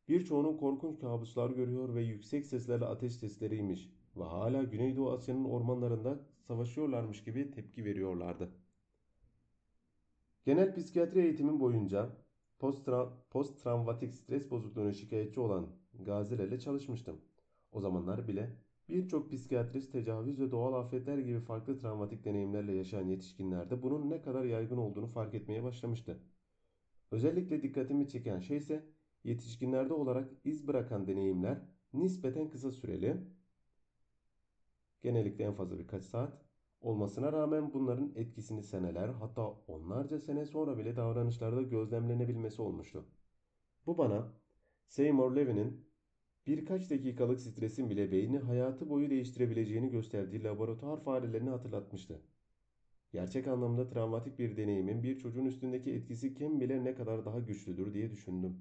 Birçoğunun 0.08 0.58
korkunç 0.58 1.00
kabuslar 1.00 1.50
görüyor 1.50 1.96
ve 1.96 2.04
yüksek 2.04 2.46
seslerle 2.46 2.86
ateş 2.86 3.14
sesleriymiş 3.14 3.90
ve 4.18 4.24
hala 4.24 4.64
Güneydoğu 4.64 5.12
Asya'nın 5.12 5.46
ormanlarında 5.46 6.20
savaşıyorlarmış 6.48 7.24
gibi 7.24 7.52
tepki 7.52 7.86
veriyorlardı. 7.86 8.52
Genel 10.46 10.76
psikiyatri 10.76 11.22
eğitimin 11.22 11.60
boyunca 11.60 12.10
post-travmatik 13.30 14.14
stres 14.14 14.52
bozukluğuna 14.52 14.94
şikayetçi 14.94 15.40
olan 15.40 15.68
gazilerle 15.94 16.60
çalışmıştım. 16.60 17.22
O 17.72 17.82
zamanlar 17.82 18.28
bile 18.28 18.56
birçok 18.90 19.32
psikiyatrist 19.32 19.92
tecavüz 19.92 20.40
ve 20.40 20.52
doğal 20.52 20.74
afetler 20.74 21.18
gibi 21.18 21.40
farklı 21.40 21.78
travmatik 21.78 22.26
deneyimlerle 22.26 22.74
yaşayan 22.74 23.08
yetişkinlerde 23.08 23.84
bunun 23.84 24.10
ne 24.10 24.22
kadar 24.22 24.44
yaygın 24.46 24.78
olduğunu 24.78 25.08
fark 25.08 25.34
etmeye 25.34 25.64
başlamıştı. 25.64 26.20
Özellikle 27.12 27.62
dikkatimi 27.62 28.08
çeken 28.08 28.40
şey 28.40 28.58
ise 28.58 28.86
yetişkinlerde 29.24 29.94
olarak 29.94 30.30
iz 30.44 30.68
bırakan 30.68 31.08
deneyimler 31.08 31.58
nispeten 31.94 32.50
kısa 32.50 32.72
süreli, 32.72 33.18
genellikle 35.02 35.44
en 35.44 35.54
fazla 35.54 35.80
birkaç 35.80 36.04
saat 36.04 36.34
olmasına 36.82 37.34
rağmen 37.34 37.74
bunların 37.74 38.12
etkisini 38.16 38.64
seneler 38.64 39.10
hatta 39.10 39.48
onlarca 39.68 40.20
sene 40.20 40.46
sonra 40.46 40.78
bile 40.78 40.96
davranışlarda 40.96 41.62
gözlemlenebilmesi 41.62 42.62
olmuştu. 42.62 43.06
Bu 43.86 43.98
bana 43.98 44.28
Seymour 44.90 45.36
Levin'in 45.36 45.86
birkaç 46.48 46.90
dakikalık 46.90 47.40
stresin 47.40 47.90
bile 47.90 48.12
beyni 48.12 48.40
hayatı 48.40 48.90
boyu 48.90 49.10
değiştirebileceğini 49.10 49.90
gösterdiği 49.90 50.44
laboratuvar 50.44 51.04
farelerini 51.04 51.50
hatırlatmıştı. 51.50 52.22
Gerçek 53.12 53.48
anlamda 53.48 53.88
travmatik 53.88 54.40
bir 54.40 54.58
deneyimin 54.58 55.04
bir 55.04 55.20
çocuğun 55.20 55.46
üstündeki 55.46 55.94
etkisi 55.94 56.34
kim 56.34 56.62
bilir 56.62 56.84
ne 56.84 56.96
kadar 56.96 57.26
daha 57.26 57.40
güçlüdür 57.40 57.94
diye 57.94 58.12
düşündüm. 58.12 58.58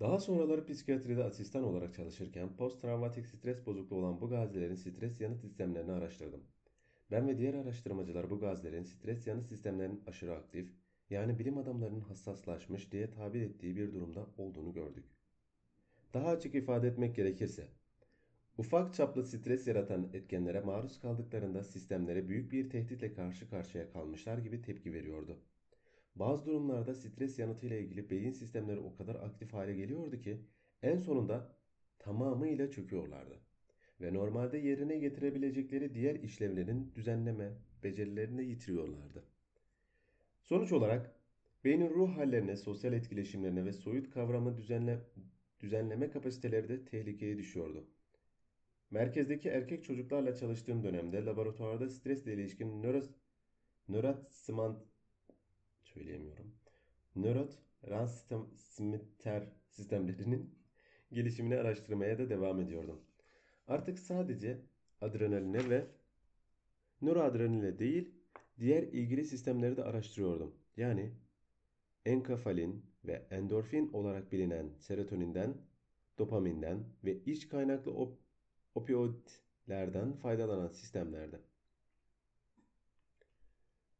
Daha 0.00 0.18
sonraları 0.18 0.66
psikiyatride 0.66 1.24
asistan 1.24 1.64
olarak 1.64 1.94
çalışırken 1.94 2.56
post-travmatik 2.56 3.26
stres 3.26 3.66
bozukluğu 3.66 3.96
olan 3.96 4.20
bu 4.20 4.28
gazilerin 4.28 4.74
stres 4.74 5.20
yanıt 5.20 5.40
sistemlerini 5.40 5.92
araştırdım. 5.92 6.42
Ben 7.10 7.28
ve 7.28 7.38
diğer 7.38 7.54
araştırmacılar 7.54 8.30
bu 8.30 8.40
gazilerin 8.40 8.82
stres 8.82 9.26
yanıt 9.26 9.46
sistemlerinin 9.46 10.02
aşırı 10.06 10.36
aktif, 10.36 10.72
yani 11.10 11.38
bilim 11.38 11.58
adamlarının 11.58 12.00
hassaslaşmış 12.00 12.92
diye 12.92 13.10
tabir 13.10 13.42
ettiği 13.42 13.76
bir 13.76 13.92
durumda 13.92 14.26
olduğunu 14.38 14.72
gördük. 14.72 15.04
Daha 16.14 16.28
açık 16.28 16.54
ifade 16.54 16.88
etmek 16.88 17.16
gerekirse, 17.16 17.68
ufak 18.58 18.94
çaplı 18.94 19.24
stres 19.24 19.66
yaratan 19.66 20.10
etkenlere 20.12 20.60
maruz 20.60 21.00
kaldıklarında 21.00 21.64
sistemlere 21.64 22.28
büyük 22.28 22.52
bir 22.52 22.70
tehditle 22.70 23.12
karşı 23.14 23.50
karşıya 23.50 23.90
kalmışlar 23.90 24.38
gibi 24.38 24.62
tepki 24.62 24.92
veriyordu. 24.92 25.38
Bazı 26.16 26.46
durumlarda 26.46 26.94
stres 26.94 27.38
yanıtıyla 27.38 27.76
ilgili 27.76 28.10
beyin 28.10 28.32
sistemleri 28.32 28.80
o 28.80 28.96
kadar 28.96 29.14
aktif 29.14 29.52
hale 29.52 29.74
geliyordu 29.74 30.20
ki 30.20 30.40
en 30.82 30.98
sonunda 30.98 31.56
tamamıyla 31.98 32.70
çöküyorlardı. 32.70 33.40
Ve 34.00 34.14
normalde 34.14 34.58
yerine 34.58 34.98
getirebilecekleri 34.98 35.94
diğer 35.94 36.14
işlevlerin 36.14 36.92
düzenleme 36.96 37.52
becerilerini 37.82 38.44
yitiriyorlardı. 38.44 39.24
Sonuç 40.48 40.72
olarak 40.72 41.14
beynin 41.64 41.90
ruh 41.90 42.16
hallerine, 42.16 42.56
sosyal 42.56 42.92
etkileşimlerine 42.92 43.64
ve 43.64 43.72
soyut 43.72 44.10
kavramı 44.10 44.56
düzenle, 44.56 44.98
düzenleme 45.60 46.10
kapasiteleri 46.10 46.68
de 46.68 46.84
tehlikeye 46.84 47.38
düşüyordu. 47.38 47.86
Merkezdeki 48.90 49.48
erkek 49.48 49.84
çocuklarla 49.84 50.34
çalıştığım 50.34 50.82
dönemde 50.82 51.24
laboratuvarda 51.24 51.88
stresle 51.88 52.34
ilişkin 52.34 52.82
nöros, 52.82 53.10
nörotsmant 53.88 54.82
söyleyemiyorum. 55.82 56.54
Nörot, 57.16 57.58
transmitter 57.82 59.42
sistemlerinin 59.70 60.54
gelişimini 61.12 61.56
araştırmaya 61.56 62.18
da 62.18 62.30
devam 62.30 62.60
ediyordum. 62.60 63.00
Artık 63.66 63.98
sadece 63.98 64.58
adrenaline 65.00 65.70
ve 65.70 65.86
nöroadrenaline 67.02 67.78
değil, 67.78 68.17
diğer 68.60 68.82
ilgili 68.82 69.24
sistemleri 69.24 69.76
de 69.76 69.84
araştırıyordum. 69.84 70.54
Yani 70.76 71.12
enkafalin 72.06 72.84
ve 73.04 73.26
endorfin 73.30 73.92
olarak 73.92 74.32
bilinen 74.32 74.70
serotoninden, 74.78 75.54
dopaminden 76.18 76.84
ve 77.04 77.24
iç 77.24 77.48
kaynaklı 77.48 77.92
op 77.92 78.18
opioidlerden 78.74 80.12
faydalanan 80.12 80.68
sistemlerde. 80.68 81.40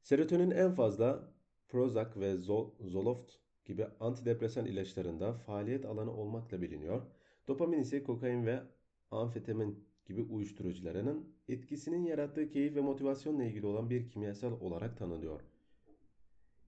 Serotonin 0.02 0.50
en 0.50 0.74
fazla 0.74 1.32
Prozac 1.68 2.20
ve 2.20 2.36
Zoloft 2.80 3.32
gibi 3.64 3.86
antidepresan 4.00 4.66
ilaçlarında 4.66 5.32
faaliyet 5.34 5.84
alanı 5.84 6.16
olmakla 6.16 6.62
biliniyor. 6.62 7.02
Dopamin 7.48 7.80
ise 7.80 8.02
kokain 8.02 8.46
ve 8.46 8.62
amfetamin 9.10 9.84
gibi 10.06 10.22
uyuşturucularının 10.22 11.37
etkisinin 11.48 12.04
yarattığı 12.04 12.48
keyif 12.48 12.76
ve 12.76 12.80
motivasyonla 12.80 13.44
ilgili 13.44 13.66
olan 13.66 13.90
bir 13.90 14.08
kimyasal 14.08 14.60
olarak 14.60 14.98
tanınıyor. 14.98 15.40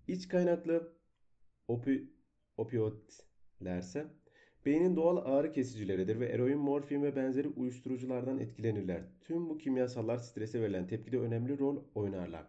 İç 0.08 0.28
kaynaklı 0.28 0.92
opi, 1.68 2.10
opioidlerse 2.56 4.06
beynin 4.66 4.96
doğal 4.96 5.16
ağrı 5.16 5.52
kesicileridir 5.52 6.20
ve 6.20 6.26
eroin, 6.26 6.58
morfin 6.58 7.02
ve 7.02 7.16
benzeri 7.16 7.48
uyuşturuculardan 7.48 8.38
etkilenirler. 8.38 9.02
Tüm 9.20 9.48
bu 9.48 9.58
kimyasallar 9.58 10.18
strese 10.18 10.62
verilen 10.62 10.86
tepkide 10.86 11.18
önemli 11.18 11.58
rol 11.58 11.84
oynarlar. 11.94 12.46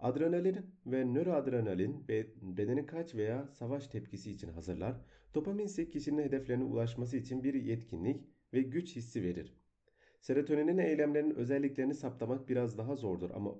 Adrenalin 0.00 0.56
ve 0.86 1.04
nöroadrenalin 1.04 2.08
bedeni 2.42 2.86
kaç 2.86 3.14
veya 3.14 3.48
savaş 3.48 3.86
tepkisi 3.86 4.30
için 4.30 4.48
hazırlar. 4.48 4.96
Dopamin 5.34 5.64
ise 5.64 5.90
kişinin 5.90 6.22
hedeflerine 6.22 6.64
ulaşması 6.64 7.16
için 7.16 7.44
bir 7.44 7.54
yetkinlik 7.54 8.24
ve 8.52 8.62
güç 8.62 8.96
hissi 8.96 9.22
verir. 9.22 9.57
Serotoninin 10.20 10.78
eylemlerinin 10.78 11.34
özelliklerini 11.34 11.94
saptamak 11.94 12.48
biraz 12.48 12.78
daha 12.78 12.96
zordur 12.96 13.30
ama 13.30 13.54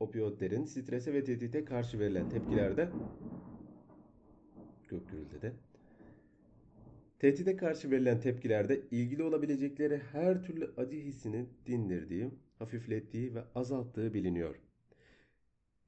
opioidlerin 0.00 0.64
strese 0.64 1.12
ve 1.12 1.24
tehdite 1.24 1.64
karşı 1.64 1.98
verilen 1.98 2.28
tepkilerde 2.28 2.88
gök 4.88 5.10
gürültede 5.10 5.52
tehdide 7.18 7.56
karşı 7.56 7.90
verilen 7.90 8.20
tepkilerde 8.20 8.80
ilgili 8.90 9.22
olabilecekleri 9.22 9.98
her 10.12 10.44
türlü 10.44 10.70
acı 10.76 10.96
hissini 10.96 11.46
dindirdiği, 11.66 12.30
hafiflettiği 12.58 13.34
ve 13.34 13.44
azalttığı 13.54 14.14
biliniyor. 14.14 14.56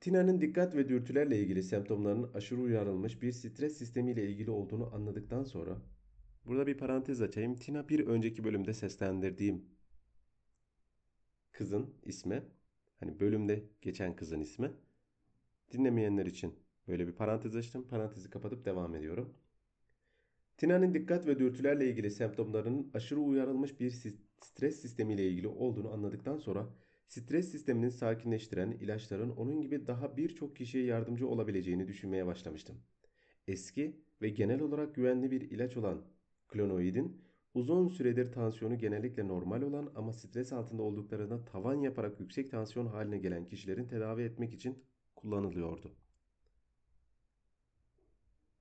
Tina'nın 0.01 0.41
dikkat 0.41 0.77
ve 0.77 0.89
dürtülerle 0.89 1.39
ilgili 1.39 1.63
semptomlarının 1.63 2.31
aşırı 2.35 2.61
uyarılmış 2.61 3.23
bir 3.23 3.33
stres 3.33 3.79
sistemiyle 3.79 4.29
ilgili 4.29 4.51
olduğunu 4.51 4.95
anladıktan 4.95 5.45
sonra 5.45 5.79
burada 6.47 6.67
bir 6.67 6.79
parantez 6.79 7.23
açayım. 7.23 7.55
Tina 7.55 7.89
bir 7.89 8.07
önceki 8.07 8.45
bölümde 8.45 8.75
seslendirdiğim 8.75 9.65
kızın 11.53 11.95
ismi 12.03 12.43
hani 13.01 13.21
bölümde 13.21 13.65
geçen 13.83 14.17
kızın 14.17 14.41
ismi 14.41 14.73
dinlemeyenler 15.73 16.27
için 16.27 16.55
böyle 16.89 17.07
bir 17.07 17.13
parantez 17.13 17.57
açtım. 17.57 17.89
Parantezi 17.89 18.31
kapatıp 18.31 18.65
devam 18.65 18.95
ediyorum. 18.95 19.35
Tina'nın 20.57 20.95
dikkat 20.95 21.27
ve 21.27 21.39
dürtülerle 21.39 21.91
ilgili 21.91 22.11
semptomlarının 22.11 22.91
aşırı 22.95 23.21
uyarılmış 23.21 23.81
bir 23.81 23.91
stres 24.41 24.81
sistemiyle 24.81 25.29
ilgili 25.29 25.49
olduğunu 25.49 25.93
anladıktan 25.93 26.39
sonra 26.39 26.69
Stres 27.13 27.51
sistemini 27.51 27.91
sakinleştiren 27.91 28.71
ilaçların 28.71 29.31
onun 29.31 29.61
gibi 29.61 29.87
daha 29.87 30.17
birçok 30.17 30.57
kişiye 30.57 30.85
yardımcı 30.85 31.29
olabileceğini 31.29 31.89
düşünmeye 31.89 32.27
başlamıştım. 32.27 32.77
Eski 33.49 33.97
ve 34.23 34.29
genel 34.29 34.61
olarak 34.61 34.95
güvenli 34.95 35.31
bir 35.31 35.41
ilaç 35.41 35.77
olan 35.77 36.05
klonoidin 36.49 37.23
Uzun 37.55 37.89
süredir 37.89 38.33
tansiyonu 38.33 38.79
genellikle 38.79 39.29
normal 39.29 39.63
olan 39.63 39.93
ama 39.95 40.13
stres 40.13 40.53
altında 40.53 40.83
olduklarında 40.83 41.45
tavan 41.45 41.75
yaparak 41.75 42.21
yüksek 42.21 42.51
tansiyon 42.51 42.87
haline 42.87 43.19
gelen 43.19 43.47
kişilerin 43.47 43.89
tedavi 43.89 44.23
etmek 44.23 44.53
için 44.53 44.85
kullanılıyordu. 45.17 45.93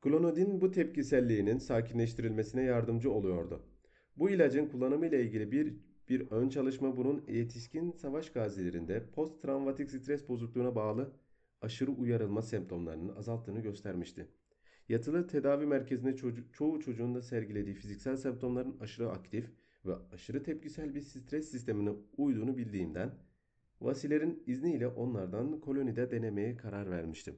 Klonidin 0.01 0.62
bu 0.62 0.71
tepkiselliğinin 0.71 1.57
sakinleştirilmesine 1.57 2.63
yardımcı 2.63 3.12
oluyordu. 3.12 3.62
Bu 4.17 4.29
ilacın 4.29 4.67
kullanımı 4.67 5.07
ile 5.07 5.24
ilgili 5.24 5.51
bir 5.51 5.75
bir 6.10 6.31
ön 6.31 6.50
çalışma 6.50 6.98
bunun 6.98 7.24
yetişkin 7.27 7.91
savaş 7.91 8.29
gazilerinde 8.31 9.05
post-travmatik 9.12 9.91
stres 9.91 10.29
bozukluğuna 10.29 10.75
bağlı 10.75 11.13
aşırı 11.62 11.91
uyarılma 11.91 12.41
semptomlarının 12.41 13.15
azalttığını 13.15 13.60
göstermişti. 13.60 14.27
Yatılı 14.89 15.27
tedavi 15.27 15.65
merkezinde 15.65 16.15
çocuk, 16.15 16.53
çoğu 16.53 16.79
çocuğun 16.79 17.15
da 17.15 17.21
sergilediği 17.21 17.75
fiziksel 17.75 18.17
semptomların 18.17 18.77
aşırı 18.79 19.09
aktif 19.11 19.51
ve 19.85 19.93
aşırı 20.13 20.43
tepkisel 20.43 20.95
bir 20.95 21.01
stres 21.01 21.51
sistemine 21.51 21.91
uyduğunu 22.17 22.57
bildiğimden 22.57 23.11
Vasiler'in 23.81 24.43
izniyle 24.47 24.88
onlardan 24.88 25.59
kolonide 25.59 26.11
denemeye 26.11 26.57
karar 26.57 26.91
vermiştim. 26.91 27.35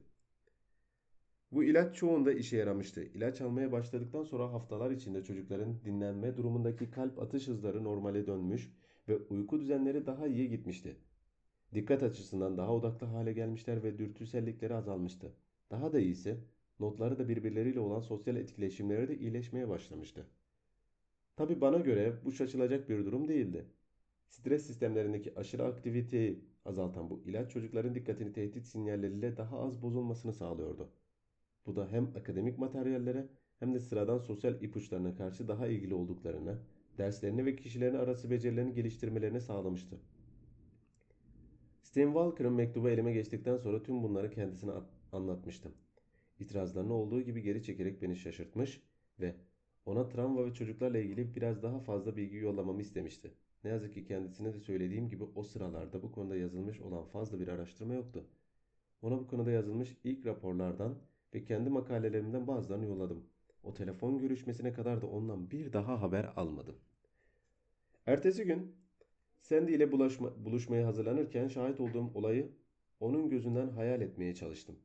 Bu 1.52 1.64
ilaç 1.64 1.96
çoğunda 1.96 2.32
işe 2.32 2.56
yaramıştı. 2.56 3.02
İlaç 3.02 3.40
almaya 3.40 3.72
başladıktan 3.72 4.24
sonra 4.24 4.52
haftalar 4.52 4.90
içinde 4.90 5.24
çocukların 5.24 5.84
dinlenme 5.84 6.36
durumundaki 6.36 6.90
kalp 6.90 7.18
atış 7.18 7.48
hızları 7.48 7.84
normale 7.84 8.26
dönmüş 8.26 8.72
ve 9.08 9.16
uyku 9.16 9.60
düzenleri 9.60 10.06
daha 10.06 10.26
iyi 10.26 10.48
gitmişti. 10.48 10.96
Dikkat 11.74 12.02
açısından 12.02 12.56
daha 12.58 12.74
odaklı 12.74 13.06
hale 13.06 13.32
gelmişler 13.32 13.82
ve 13.82 13.98
dürtüsellikleri 13.98 14.74
azalmıştı. 14.74 15.32
Daha 15.70 15.92
da 15.92 16.00
iyisi 16.00 16.38
notları 16.80 17.18
da 17.18 17.28
birbirleriyle 17.28 17.80
olan 17.80 18.00
sosyal 18.00 18.36
etkileşimleri 18.36 19.08
de 19.08 19.18
iyileşmeye 19.18 19.68
başlamıştı. 19.68 20.26
Tabi 21.36 21.60
bana 21.60 21.78
göre 21.78 22.12
bu 22.24 22.32
şaşılacak 22.32 22.88
bir 22.88 23.04
durum 23.04 23.28
değildi. 23.28 23.66
Stres 24.28 24.66
sistemlerindeki 24.66 25.38
aşırı 25.38 25.64
aktiviteyi 25.64 26.44
azaltan 26.64 27.10
bu 27.10 27.22
ilaç 27.26 27.50
çocukların 27.50 27.94
dikkatini 27.94 28.32
tehdit 28.32 28.66
sinyalleriyle 28.66 29.36
daha 29.36 29.60
az 29.60 29.82
bozulmasını 29.82 30.32
sağlıyordu. 30.32 30.90
Bu 31.66 31.76
da 31.76 31.88
hem 31.90 32.04
akademik 32.16 32.58
materyallere 32.58 33.28
hem 33.58 33.74
de 33.74 33.80
sıradan 33.80 34.18
sosyal 34.18 34.62
ipuçlarına 34.62 35.14
karşı 35.14 35.48
daha 35.48 35.66
ilgili 35.66 35.94
olduklarını, 35.94 36.58
derslerini 36.98 37.44
ve 37.44 37.56
kişilerin 37.56 37.94
arası 37.94 38.30
becerilerini 38.30 38.74
geliştirmelerini 38.74 39.40
sağlamıştı. 39.40 39.96
Steve 41.82 42.06
Walker'ın 42.06 42.52
mektubu 42.52 42.88
elime 42.88 43.12
geçtikten 43.12 43.56
sonra 43.56 43.82
tüm 43.82 44.02
bunları 44.02 44.30
kendisine 44.30 44.72
anlatmıştım. 45.12 45.72
İtirazlarını 46.40 46.94
olduğu 46.94 47.20
gibi 47.20 47.42
geri 47.42 47.62
çekerek 47.62 48.02
beni 48.02 48.16
şaşırtmış 48.16 48.82
ve 49.20 49.34
ona 49.86 50.08
travma 50.08 50.46
ve 50.46 50.54
çocuklarla 50.54 50.98
ilgili 50.98 51.36
biraz 51.36 51.62
daha 51.62 51.80
fazla 51.80 52.16
bilgi 52.16 52.36
yollamamı 52.36 52.80
istemişti. 52.80 53.30
Ne 53.64 53.70
yazık 53.70 53.94
ki 53.94 54.04
kendisine 54.04 54.54
de 54.54 54.60
söylediğim 54.60 55.08
gibi 55.08 55.24
o 55.34 55.42
sıralarda 55.42 56.02
bu 56.02 56.12
konuda 56.12 56.36
yazılmış 56.36 56.80
olan 56.80 57.04
fazla 57.04 57.40
bir 57.40 57.48
araştırma 57.48 57.94
yoktu. 57.94 58.24
Ona 59.02 59.18
bu 59.18 59.26
konuda 59.26 59.50
yazılmış 59.50 59.96
ilk 60.04 60.26
raporlardan 60.26 60.98
ve 61.34 61.44
kendi 61.44 61.70
makalelerimden 61.70 62.46
bazılarını 62.46 62.86
yolladım. 62.86 63.24
O 63.62 63.74
telefon 63.74 64.18
görüşmesine 64.18 64.72
kadar 64.72 65.02
da 65.02 65.06
ondan 65.06 65.50
bir 65.50 65.72
daha 65.72 66.02
haber 66.02 66.32
almadım. 66.36 66.76
Ertesi 68.06 68.44
gün 68.44 68.76
Sandy 69.40 69.74
ile 69.74 69.92
bulaşma, 69.92 70.44
buluşmaya 70.44 70.86
hazırlanırken 70.86 71.48
şahit 71.48 71.80
olduğum 71.80 72.10
olayı 72.14 72.52
onun 73.00 73.30
gözünden 73.30 73.68
hayal 73.68 74.00
etmeye 74.00 74.34
çalıştım. 74.34 74.76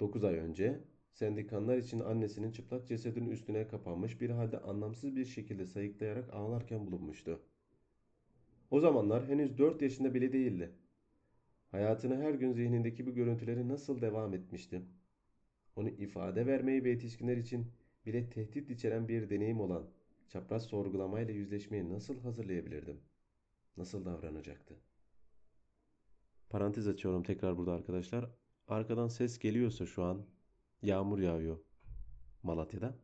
9 0.00 0.24
ay 0.24 0.34
önce 0.34 0.80
Sandy 1.12 1.46
kanlar 1.46 1.76
için 1.76 2.00
annesinin 2.00 2.50
çıplak 2.52 2.86
cesedinin 2.86 3.30
üstüne 3.30 3.68
kapanmış 3.68 4.20
bir 4.20 4.30
halde 4.30 4.58
anlamsız 4.58 5.16
bir 5.16 5.24
şekilde 5.24 5.66
sayıklayarak 5.66 6.34
ağlarken 6.34 6.86
bulunmuştu. 6.86 7.40
O 8.70 8.80
zamanlar 8.80 9.28
henüz 9.28 9.58
4 9.58 9.82
yaşında 9.82 10.14
bile 10.14 10.32
değildi. 10.32 10.72
Hayatını 11.70 12.16
her 12.16 12.34
gün 12.34 12.52
zihnindeki 12.52 13.06
bu 13.06 13.14
görüntüleri 13.14 13.68
nasıl 13.68 14.00
devam 14.00 14.34
etmişti? 14.34 14.82
Onu 15.76 15.88
ifade 15.88 16.46
vermeyi 16.46 16.84
ve 16.84 16.90
yetişkinler 16.90 17.36
için 17.36 17.66
bile 18.06 18.30
tehdit 18.30 18.70
içeren 18.70 19.08
bir 19.08 19.30
deneyim 19.30 19.60
olan 19.60 19.90
çapraz 20.28 20.62
sorgulamayla 20.62 21.34
yüzleşmeye 21.34 21.88
nasıl 21.88 22.20
hazırlayabilirdim? 22.20 23.00
Nasıl 23.76 24.04
davranacaktı? 24.04 24.74
Parantez 26.50 26.88
açıyorum 26.88 27.22
tekrar 27.22 27.56
burada 27.56 27.72
arkadaşlar. 27.72 28.37
Arkadan 28.68 29.08
ses 29.08 29.38
geliyorsa 29.38 29.86
şu 29.86 30.02
an 30.02 30.26
yağmur 30.82 31.18
yağıyor 31.18 31.58
Malatya'da. 32.42 32.94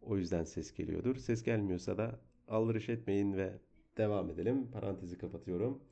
O 0.00 0.16
yüzden 0.16 0.44
ses 0.44 0.74
geliyordur. 0.74 1.16
Ses 1.16 1.42
gelmiyorsa 1.42 1.98
da 1.98 2.20
aldırış 2.48 2.88
etmeyin 2.88 3.32
ve 3.36 3.58
devam 3.96 4.30
edelim. 4.30 4.70
Parantezi 4.70 5.18
kapatıyorum. 5.18 5.82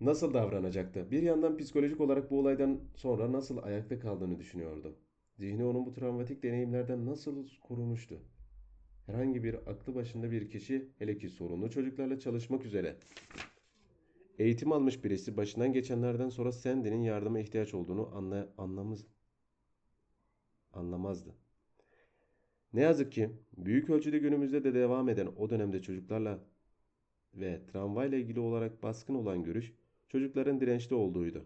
Nasıl 0.00 0.34
davranacaktı? 0.34 1.10
Bir 1.10 1.22
yandan 1.22 1.58
psikolojik 1.58 2.00
olarak 2.00 2.30
bu 2.30 2.38
olaydan 2.38 2.80
sonra 2.94 3.32
nasıl 3.32 3.62
ayakta 3.62 3.98
kaldığını 3.98 4.38
düşünüyordu. 4.38 4.96
Zihni 5.38 5.64
onun 5.64 5.86
bu 5.86 5.92
travmatik 5.92 6.42
deneyimlerden 6.42 7.06
nasıl 7.06 7.48
korumuştu? 7.60 8.18
Herhangi 9.06 9.44
bir 9.44 9.54
aklı 9.54 9.94
başında 9.94 10.30
bir 10.30 10.50
kişi 10.50 10.88
hele 10.98 11.18
ki 11.18 11.28
sorunlu 11.28 11.70
çocuklarla 11.70 12.18
çalışmak 12.18 12.64
üzere 12.64 12.96
eğitim 14.38 14.72
almış 14.72 15.04
birisi 15.04 15.36
başından 15.36 15.72
geçenlerden 15.72 16.28
sonra 16.28 16.52
Sandy'nin 16.52 17.02
yardıma 17.02 17.40
ihtiyaç 17.40 17.74
olduğunu 17.74 18.16
anla, 18.16 18.48
anlamız, 18.58 19.06
anlamazdı. 20.72 21.34
Ne 22.72 22.80
yazık 22.80 23.12
ki 23.12 23.30
büyük 23.56 23.90
ölçüde 23.90 24.18
günümüzde 24.18 24.64
de 24.64 24.74
devam 24.74 25.08
eden 25.08 25.26
o 25.36 25.50
dönemde 25.50 25.82
çocuklarla 25.82 26.38
ve 27.34 27.60
tramvayla 27.66 28.18
ilgili 28.18 28.40
olarak 28.40 28.82
baskın 28.82 29.14
olan 29.14 29.44
görüş 29.44 29.72
çocukların 30.08 30.60
dirençli 30.60 30.94
olduğuydu. 30.96 31.44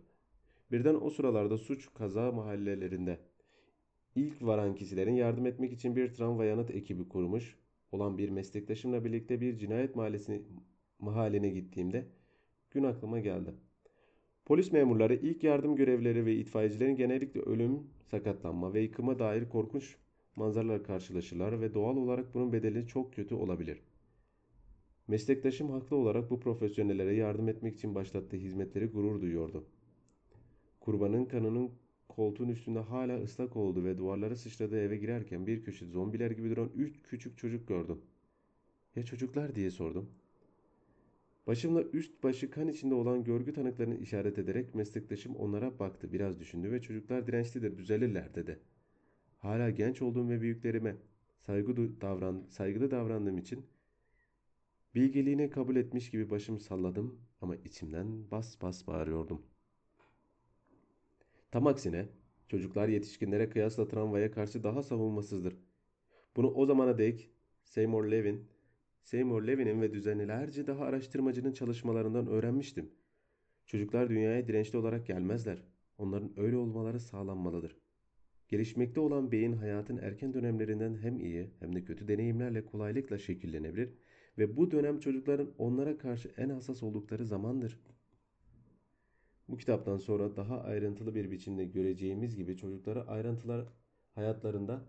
Birden 0.72 0.94
o 0.94 1.10
sıralarda 1.10 1.58
suç 1.58 1.88
kaza 1.94 2.32
mahallelerinde 2.32 3.18
ilk 4.14 4.42
varan 4.42 4.74
kişilerin 4.74 5.14
yardım 5.14 5.46
etmek 5.46 5.72
için 5.72 5.96
bir 5.96 6.14
tramvay 6.14 6.48
yanıt 6.48 6.70
ekibi 6.70 7.08
kurmuş 7.08 7.56
olan 7.92 8.18
bir 8.18 8.30
meslektaşımla 8.30 9.04
birlikte 9.04 9.40
bir 9.40 9.58
cinayet 9.58 9.96
mahallesine, 9.96 10.40
mahalline 10.98 11.48
gittiğimde 11.48 12.06
gün 12.76 12.84
aklıma 12.84 13.20
geldi. 13.20 13.50
Polis 14.44 14.72
memurları, 14.72 15.14
ilk 15.14 15.44
yardım 15.44 15.76
görevlileri 15.76 16.26
ve 16.26 16.34
itfaiyecilerin 16.34 16.96
genellikle 16.96 17.40
ölüm, 17.40 17.80
sakatlanma 18.10 18.74
ve 18.74 18.80
yıkıma 18.80 19.18
dair 19.18 19.48
korkunç 19.48 19.96
manzaralar 20.36 20.84
karşılaşırlar 20.84 21.60
ve 21.60 21.74
doğal 21.74 21.96
olarak 21.96 22.34
bunun 22.34 22.52
bedeli 22.52 22.86
çok 22.86 23.14
kötü 23.14 23.34
olabilir. 23.34 23.82
Meslektaşım 25.08 25.70
haklı 25.70 25.96
olarak 25.96 26.30
bu 26.30 26.40
profesyonellere 26.40 27.14
yardım 27.14 27.48
etmek 27.48 27.74
için 27.74 27.94
başlattığı 27.94 28.36
hizmetleri 28.36 28.86
gurur 28.86 29.20
duyuyordu. 29.20 29.64
Kurbanın 30.80 31.24
kanının 31.24 31.70
koltuğun 32.08 32.48
üstünde 32.48 32.78
hala 32.78 33.22
ıslak 33.22 33.56
oldu 33.56 33.84
ve 33.84 33.98
duvarlara 33.98 34.36
sıçradığı 34.36 34.80
eve 34.80 34.96
girerken 34.96 35.46
bir 35.46 35.62
köşe 35.62 35.86
zombiler 35.86 36.30
gibi 36.30 36.50
duran 36.50 36.70
üç 36.76 37.02
küçük 37.02 37.38
çocuk 37.38 37.68
gördüm. 37.68 38.00
Ya 38.96 39.04
çocuklar 39.04 39.54
diye 39.54 39.70
sordum. 39.70 40.10
Başımla 41.46 41.82
üst 41.82 42.22
başı 42.22 42.50
kan 42.50 42.68
içinde 42.68 42.94
olan 42.94 43.24
görgü 43.24 43.52
tanıklarını 43.52 43.96
işaret 43.96 44.38
ederek 44.38 44.74
meslektaşım 44.74 45.36
onlara 45.36 45.78
baktı. 45.78 46.12
Biraz 46.12 46.40
düşündü 46.40 46.72
ve 46.72 46.82
çocuklar 46.82 47.26
dirençlidir, 47.26 47.78
düzelirler 47.78 48.34
dedi. 48.34 48.58
Hala 49.38 49.70
genç 49.70 50.02
olduğum 50.02 50.28
ve 50.28 50.40
büyüklerime 50.40 50.96
saygı 51.38 52.00
davran, 52.00 52.44
saygılı 52.48 52.90
davrandığım 52.90 53.38
için 53.38 53.66
bilgeliğini 54.94 55.50
kabul 55.50 55.76
etmiş 55.76 56.10
gibi 56.10 56.30
başımı 56.30 56.60
salladım 56.60 57.20
ama 57.40 57.56
içimden 57.56 58.30
bas 58.30 58.62
bas 58.62 58.86
bağırıyordum. 58.86 59.42
Tam 61.50 61.66
aksine 61.66 62.08
çocuklar 62.48 62.88
yetişkinlere 62.88 63.50
kıyasla 63.50 63.88
tramvaya 63.88 64.30
karşı 64.30 64.62
daha 64.62 64.82
savunmasızdır. 64.82 65.56
Bunu 66.36 66.50
o 66.54 66.66
zamana 66.66 66.98
dek 66.98 67.30
Seymour 67.64 68.04
Levin 68.04 68.46
Seymour 69.06 69.42
Levin'in 69.42 69.82
ve 69.82 69.92
düzenlilerce 69.92 70.66
daha 70.66 70.84
araştırmacının 70.84 71.52
çalışmalarından 71.52 72.26
öğrenmiştim. 72.26 72.90
Çocuklar 73.66 74.08
dünyaya 74.08 74.48
dirençli 74.48 74.78
olarak 74.78 75.06
gelmezler. 75.06 75.62
Onların 75.98 76.32
öyle 76.36 76.56
olmaları 76.56 77.00
sağlanmalıdır. 77.00 77.76
Gelişmekte 78.48 79.00
olan 79.00 79.32
beyin 79.32 79.52
hayatın 79.52 79.96
erken 79.96 80.34
dönemlerinden 80.34 80.94
hem 80.94 81.20
iyi 81.20 81.50
hem 81.60 81.74
de 81.74 81.84
kötü 81.84 82.08
deneyimlerle 82.08 82.64
kolaylıkla 82.64 83.18
şekillenebilir 83.18 83.92
ve 84.38 84.56
bu 84.56 84.70
dönem 84.70 85.00
çocukların 85.00 85.50
onlara 85.58 85.98
karşı 85.98 86.32
en 86.36 86.48
hassas 86.48 86.82
oldukları 86.82 87.26
zamandır. 87.26 87.80
Bu 89.48 89.56
kitaptan 89.56 89.96
sonra 89.96 90.36
daha 90.36 90.60
ayrıntılı 90.60 91.14
bir 91.14 91.30
biçimde 91.30 91.64
göreceğimiz 91.64 92.36
gibi 92.36 92.56
çocuklara 92.56 93.06
ayrıntılar 93.06 93.66
hayatlarında, 94.14 94.84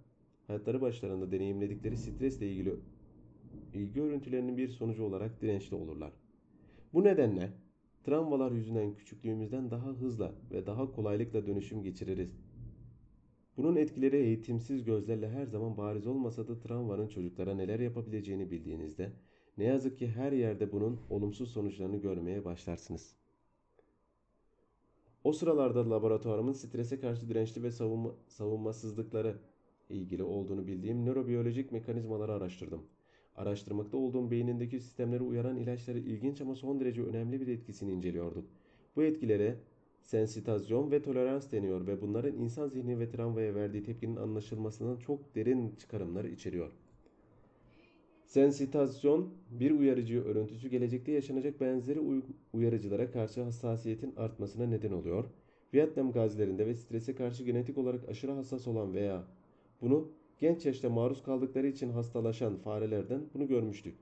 hayatları 0.48 0.82
başlarında 0.82 1.32
deneyimledikleri 1.32 1.98
stresle 1.98 2.52
ilgili 2.52 2.70
ilgi 3.74 4.02
örüntülerinin 4.02 4.58
bir 4.58 4.68
sonucu 4.68 5.04
olarak 5.04 5.42
dirençli 5.42 5.76
olurlar. 5.76 6.14
Bu 6.94 7.04
nedenle 7.04 7.50
travmalar 8.04 8.52
yüzünden 8.52 8.96
küçüklüğümüzden 8.96 9.72
daha 9.72 9.88
hızlı 9.88 10.32
ve 10.52 10.66
daha 10.66 10.92
kolaylıkla 10.92 11.48
dönüşüm 11.48 11.84
geçiririz. 11.84 12.40
Bunun 13.58 13.76
etkileri 13.76 14.18
eğitimsiz 14.18 14.84
gözlerle 14.84 15.30
her 15.30 15.46
zaman 15.46 15.78
bariz 15.78 16.08
olmasa 16.08 16.48
da 16.48 16.60
travmanın 16.60 17.08
çocuklara 17.08 17.56
neler 17.56 17.80
yapabileceğini 17.80 18.52
bildiğinizde 18.52 19.12
ne 19.58 19.64
yazık 19.64 20.00
ki 20.00 20.08
her 20.08 20.32
yerde 20.32 20.72
bunun 20.72 21.00
olumsuz 21.10 21.52
sonuçlarını 21.52 21.98
görmeye 21.98 22.46
başlarsınız. 22.46 23.16
O 25.24 25.34
sıralarda 25.34 25.90
laboratuvarımın 25.90 26.54
strese 26.54 27.00
karşı 27.00 27.30
dirençli 27.30 27.64
ve 27.64 27.72
savunma, 27.72 28.16
savunmasızlıkları 28.28 29.38
ilgili 29.90 30.24
olduğunu 30.24 30.68
bildiğim 30.68 31.06
nörobiyolojik 31.06 31.72
mekanizmaları 31.72 32.34
araştırdım. 32.34 32.82
Araştırmakta 33.38 33.98
olduğum 33.98 34.32
beynindeki 34.32 34.80
sistemleri 34.80 35.24
uyaran 35.24 35.58
ilaçları 35.58 36.00
ilginç 36.00 36.42
ama 36.42 36.56
son 36.56 36.80
derece 36.80 37.02
önemli 37.02 37.42
bir 37.42 37.48
etkisini 37.48 37.92
inceliyorduk. 37.92 38.46
Bu 38.96 39.04
etkilere 39.04 39.56
sensitazyon 40.02 40.92
ve 40.92 41.02
tolerans 41.02 41.52
deniyor 41.52 41.88
ve 41.88 42.02
bunların 42.02 42.36
insan 42.36 42.68
zihni 42.68 43.00
ve 43.00 43.10
travmaya 43.10 43.56
verdiği 43.56 43.84
tepkinin 43.84 44.16
anlaşılmasından 44.16 44.98
çok 44.98 45.36
derin 45.36 45.76
çıkarımlar 45.76 46.26
içeriyor. 46.26 46.72
Sensitazyon 48.26 49.30
bir 49.50 49.72
uyarıcı 49.72 50.24
örüntüsü 50.24 50.70
gelecekte 50.70 51.12
yaşanacak 51.12 51.62
benzeri 51.62 52.00
uyarıcılara 52.54 53.12
karşı 53.12 53.44
hassasiyetin 53.44 54.16
artmasına 54.16 54.66
neden 54.66 54.92
oluyor. 54.92 55.26
Vietnam 55.74 56.12
gazilerinde 56.12 56.68
ve 56.68 56.76
strese 56.76 57.16
karşı 57.16 57.44
genetik 57.44 57.78
olarak 57.78 58.10
aşırı 58.10 58.32
hassas 58.32 58.68
olan 58.68 58.94
veya 58.94 59.24
bunu 59.82 60.12
genç 60.40 60.66
yaşta 60.66 60.90
maruz 60.90 61.24
kaldıkları 61.24 61.68
için 61.68 61.90
hastalaşan 61.90 62.58
farelerden 62.58 63.22
bunu 63.34 63.48
görmüştük. 63.48 63.96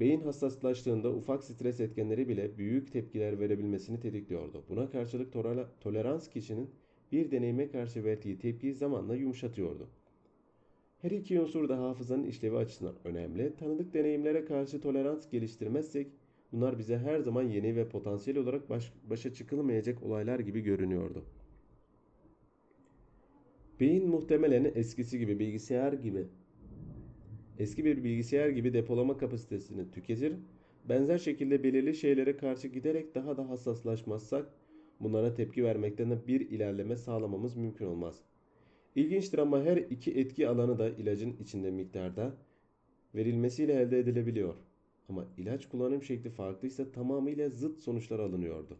Beyin 0.00 0.20
hassaslaştığında 0.20 1.10
ufak 1.12 1.44
stres 1.44 1.80
etkenleri 1.80 2.28
bile 2.28 2.58
büyük 2.58 2.92
tepkiler 2.92 3.40
verebilmesini 3.40 4.00
tetikliyordu. 4.00 4.64
Buna 4.68 4.90
karşılık 4.90 5.32
tolerans 5.80 6.28
kişinin 6.28 6.70
bir 7.12 7.30
deneyime 7.30 7.70
karşı 7.70 8.04
verdiği 8.04 8.38
tepkiyi 8.38 8.74
zamanla 8.74 9.14
yumuşatıyordu. 9.16 9.88
Her 11.02 11.10
iki 11.10 11.40
unsur 11.40 11.68
da 11.68 11.78
hafızanın 11.78 12.24
işlevi 12.24 12.56
açısından 12.56 12.94
önemli. 13.04 13.56
Tanıdık 13.56 13.94
deneyimlere 13.94 14.44
karşı 14.44 14.80
tolerans 14.80 15.30
geliştirmezsek 15.30 16.06
bunlar 16.52 16.78
bize 16.78 16.98
her 16.98 17.18
zaman 17.18 17.42
yeni 17.42 17.76
ve 17.76 17.88
potansiyel 17.88 18.38
olarak 18.38 18.70
baş, 18.70 18.92
başa 19.10 19.34
çıkılmayacak 19.34 20.02
olaylar 20.02 20.38
gibi 20.38 20.60
görünüyordu. 20.60 21.24
Beyin 23.80 24.08
muhtemelen 24.08 24.72
eskisi 24.74 25.18
gibi 25.18 25.38
bilgisayar 25.38 25.92
gibi 25.92 26.26
eski 27.58 27.84
bir 27.84 28.04
bilgisayar 28.04 28.48
gibi 28.48 28.72
depolama 28.72 29.18
kapasitesini 29.18 29.90
tüketir. 29.90 30.34
Benzer 30.88 31.18
şekilde 31.18 31.62
belirli 31.62 31.94
şeylere 31.94 32.36
karşı 32.36 32.68
giderek 32.68 33.14
daha 33.14 33.36
da 33.36 33.48
hassaslaşmazsak 33.48 34.54
bunlara 35.00 35.34
tepki 35.34 35.64
vermekten 35.64 36.10
de 36.10 36.26
bir 36.26 36.40
ilerleme 36.40 36.96
sağlamamız 36.96 37.56
mümkün 37.56 37.86
olmaz. 37.86 38.22
İlginçtir 38.94 39.38
ama 39.38 39.62
her 39.62 39.76
iki 39.76 40.12
etki 40.12 40.48
alanı 40.48 40.78
da 40.78 40.88
ilacın 40.88 41.36
içinde 41.40 41.70
miktarda 41.70 42.36
verilmesiyle 43.14 43.72
elde 43.72 43.98
edilebiliyor. 43.98 44.54
Ama 45.08 45.26
ilaç 45.38 45.68
kullanım 45.68 46.02
şekli 46.02 46.30
farklıysa 46.30 46.92
tamamıyla 46.92 47.48
zıt 47.50 47.78
sonuçlar 47.78 48.18
alınıyordu. 48.18 48.76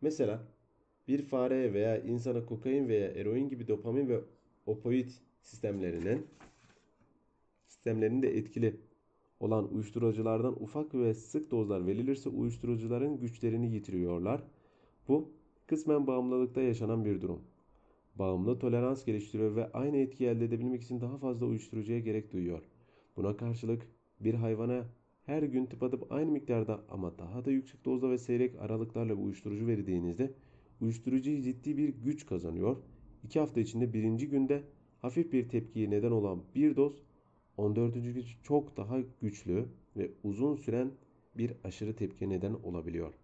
Mesela 0.00 0.42
bir 1.08 1.22
fareye 1.22 1.72
veya 1.72 2.02
insana 2.02 2.46
kokain 2.46 2.88
veya 2.88 3.08
eroin 3.08 3.48
gibi 3.48 3.68
dopamin 3.68 4.08
ve 4.08 4.20
opoid 4.66 5.08
sistemlerinin 5.40 6.26
sistemlerinde 7.66 8.36
etkili 8.36 8.80
olan 9.40 9.74
uyuşturuculardan 9.74 10.62
ufak 10.62 10.94
ve 10.94 11.14
sık 11.14 11.50
dozlar 11.50 11.86
verilirse 11.86 12.28
uyuşturucuların 12.28 13.20
güçlerini 13.20 13.74
yitiriyorlar. 13.74 14.42
Bu 15.08 15.28
kısmen 15.66 16.06
bağımlılıkta 16.06 16.62
yaşanan 16.62 17.04
bir 17.04 17.20
durum. 17.20 17.40
Bağımlı 18.14 18.58
tolerans 18.58 19.04
geliştiriyor 19.04 19.56
ve 19.56 19.72
aynı 19.72 19.96
etki 19.96 20.26
elde 20.26 20.44
edebilmek 20.44 20.82
için 20.82 21.00
daha 21.00 21.18
fazla 21.18 21.46
uyuşturucuya 21.46 21.98
gerek 21.98 22.32
duyuyor. 22.32 22.62
Buna 23.16 23.36
karşılık 23.36 23.82
bir 24.20 24.34
hayvana 24.34 24.84
her 25.26 25.42
gün 25.42 25.66
tıpatıp 25.66 26.12
aynı 26.12 26.30
miktarda 26.30 26.84
ama 26.90 27.18
daha 27.18 27.44
da 27.44 27.50
yüksek 27.50 27.84
dozda 27.84 28.10
ve 28.10 28.18
seyrek 28.18 28.54
aralıklarla 28.60 29.14
uyuşturucu 29.14 29.66
verildiğinizde 29.66 30.34
uyuşturucu 30.80 31.42
ciddi 31.42 31.76
bir 31.76 31.88
güç 31.88 32.26
kazanıyor. 32.26 32.76
2 33.24 33.40
hafta 33.40 33.60
içinde 33.60 33.92
birinci 33.92 34.28
günde 34.28 34.62
hafif 35.02 35.32
bir 35.32 35.48
tepkiye 35.48 35.90
neden 35.90 36.10
olan 36.10 36.42
bir 36.54 36.76
doz 36.76 37.02
14. 37.56 37.94
gün 37.94 38.24
çok 38.42 38.76
daha 38.76 38.98
güçlü 39.20 39.64
ve 39.96 40.10
uzun 40.22 40.54
süren 40.54 40.90
bir 41.36 41.52
aşırı 41.64 41.96
tepki 41.96 42.28
neden 42.28 42.52
olabiliyor. 42.52 43.14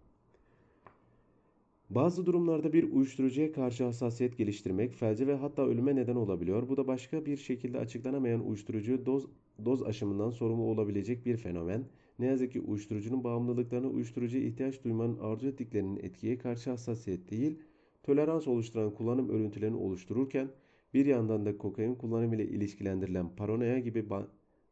Bazı 1.89 2.25
durumlarda 2.25 2.73
bir 2.73 2.91
uyuşturucuya 2.91 3.51
karşı 3.51 3.83
hassasiyet 3.83 4.37
geliştirmek 4.37 4.93
felce 4.93 5.27
ve 5.27 5.35
hatta 5.35 5.65
ölüme 5.65 5.95
neden 5.95 6.15
olabiliyor. 6.15 6.69
Bu 6.69 6.77
da 6.77 6.87
başka 6.87 7.25
bir 7.25 7.37
şekilde 7.37 7.79
açıklanamayan 7.79 8.47
uyuşturucu 8.47 9.05
doz, 9.05 9.27
doz 9.65 9.83
aşımından 9.83 10.29
sorumlu 10.29 10.63
olabilecek 10.63 11.25
bir 11.25 11.37
fenomen. 11.37 11.85
Ne 12.19 12.25
yazık 12.25 12.51
ki 12.51 12.61
uyuşturucunun 12.61 13.23
bağımlılıklarına 13.23 13.87
uyuşturucuya 13.87 14.43
ihtiyaç 14.43 14.83
duymanın 14.83 15.17
arzu 15.19 15.47
ettiklerinin 15.47 15.97
etkiye 15.97 16.37
karşı 16.37 16.69
hassasiyet 16.69 17.31
değil, 17.31 17.59
tolerans 18.03 18.47
oluşturan 18.47 18.93
kullanım 18.93 19.29
örüntülerini 19.29 19.77
oluştururken 19.77 20.47
bir 20.93 21.05
yandan 21.05 21.45
da 21.45 21.57
kokain 21.57 21.95
kullanımı 21.95 22.35
ile 22.35 22.47
ilişkilendirilen 22.47 23.35
paranoya 23.35 23.79
gibi 23.79 24.05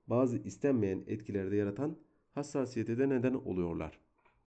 bazı 0.07 0.37
istenmeyen 0.37 1.03
etkilerde 1.07 1.55
yaratan 1.55 1.97
hassasiyete 2.31 2.97
de 2.97 3.09
neden 3.09 3.33
oluyorlar. 3.33 3.99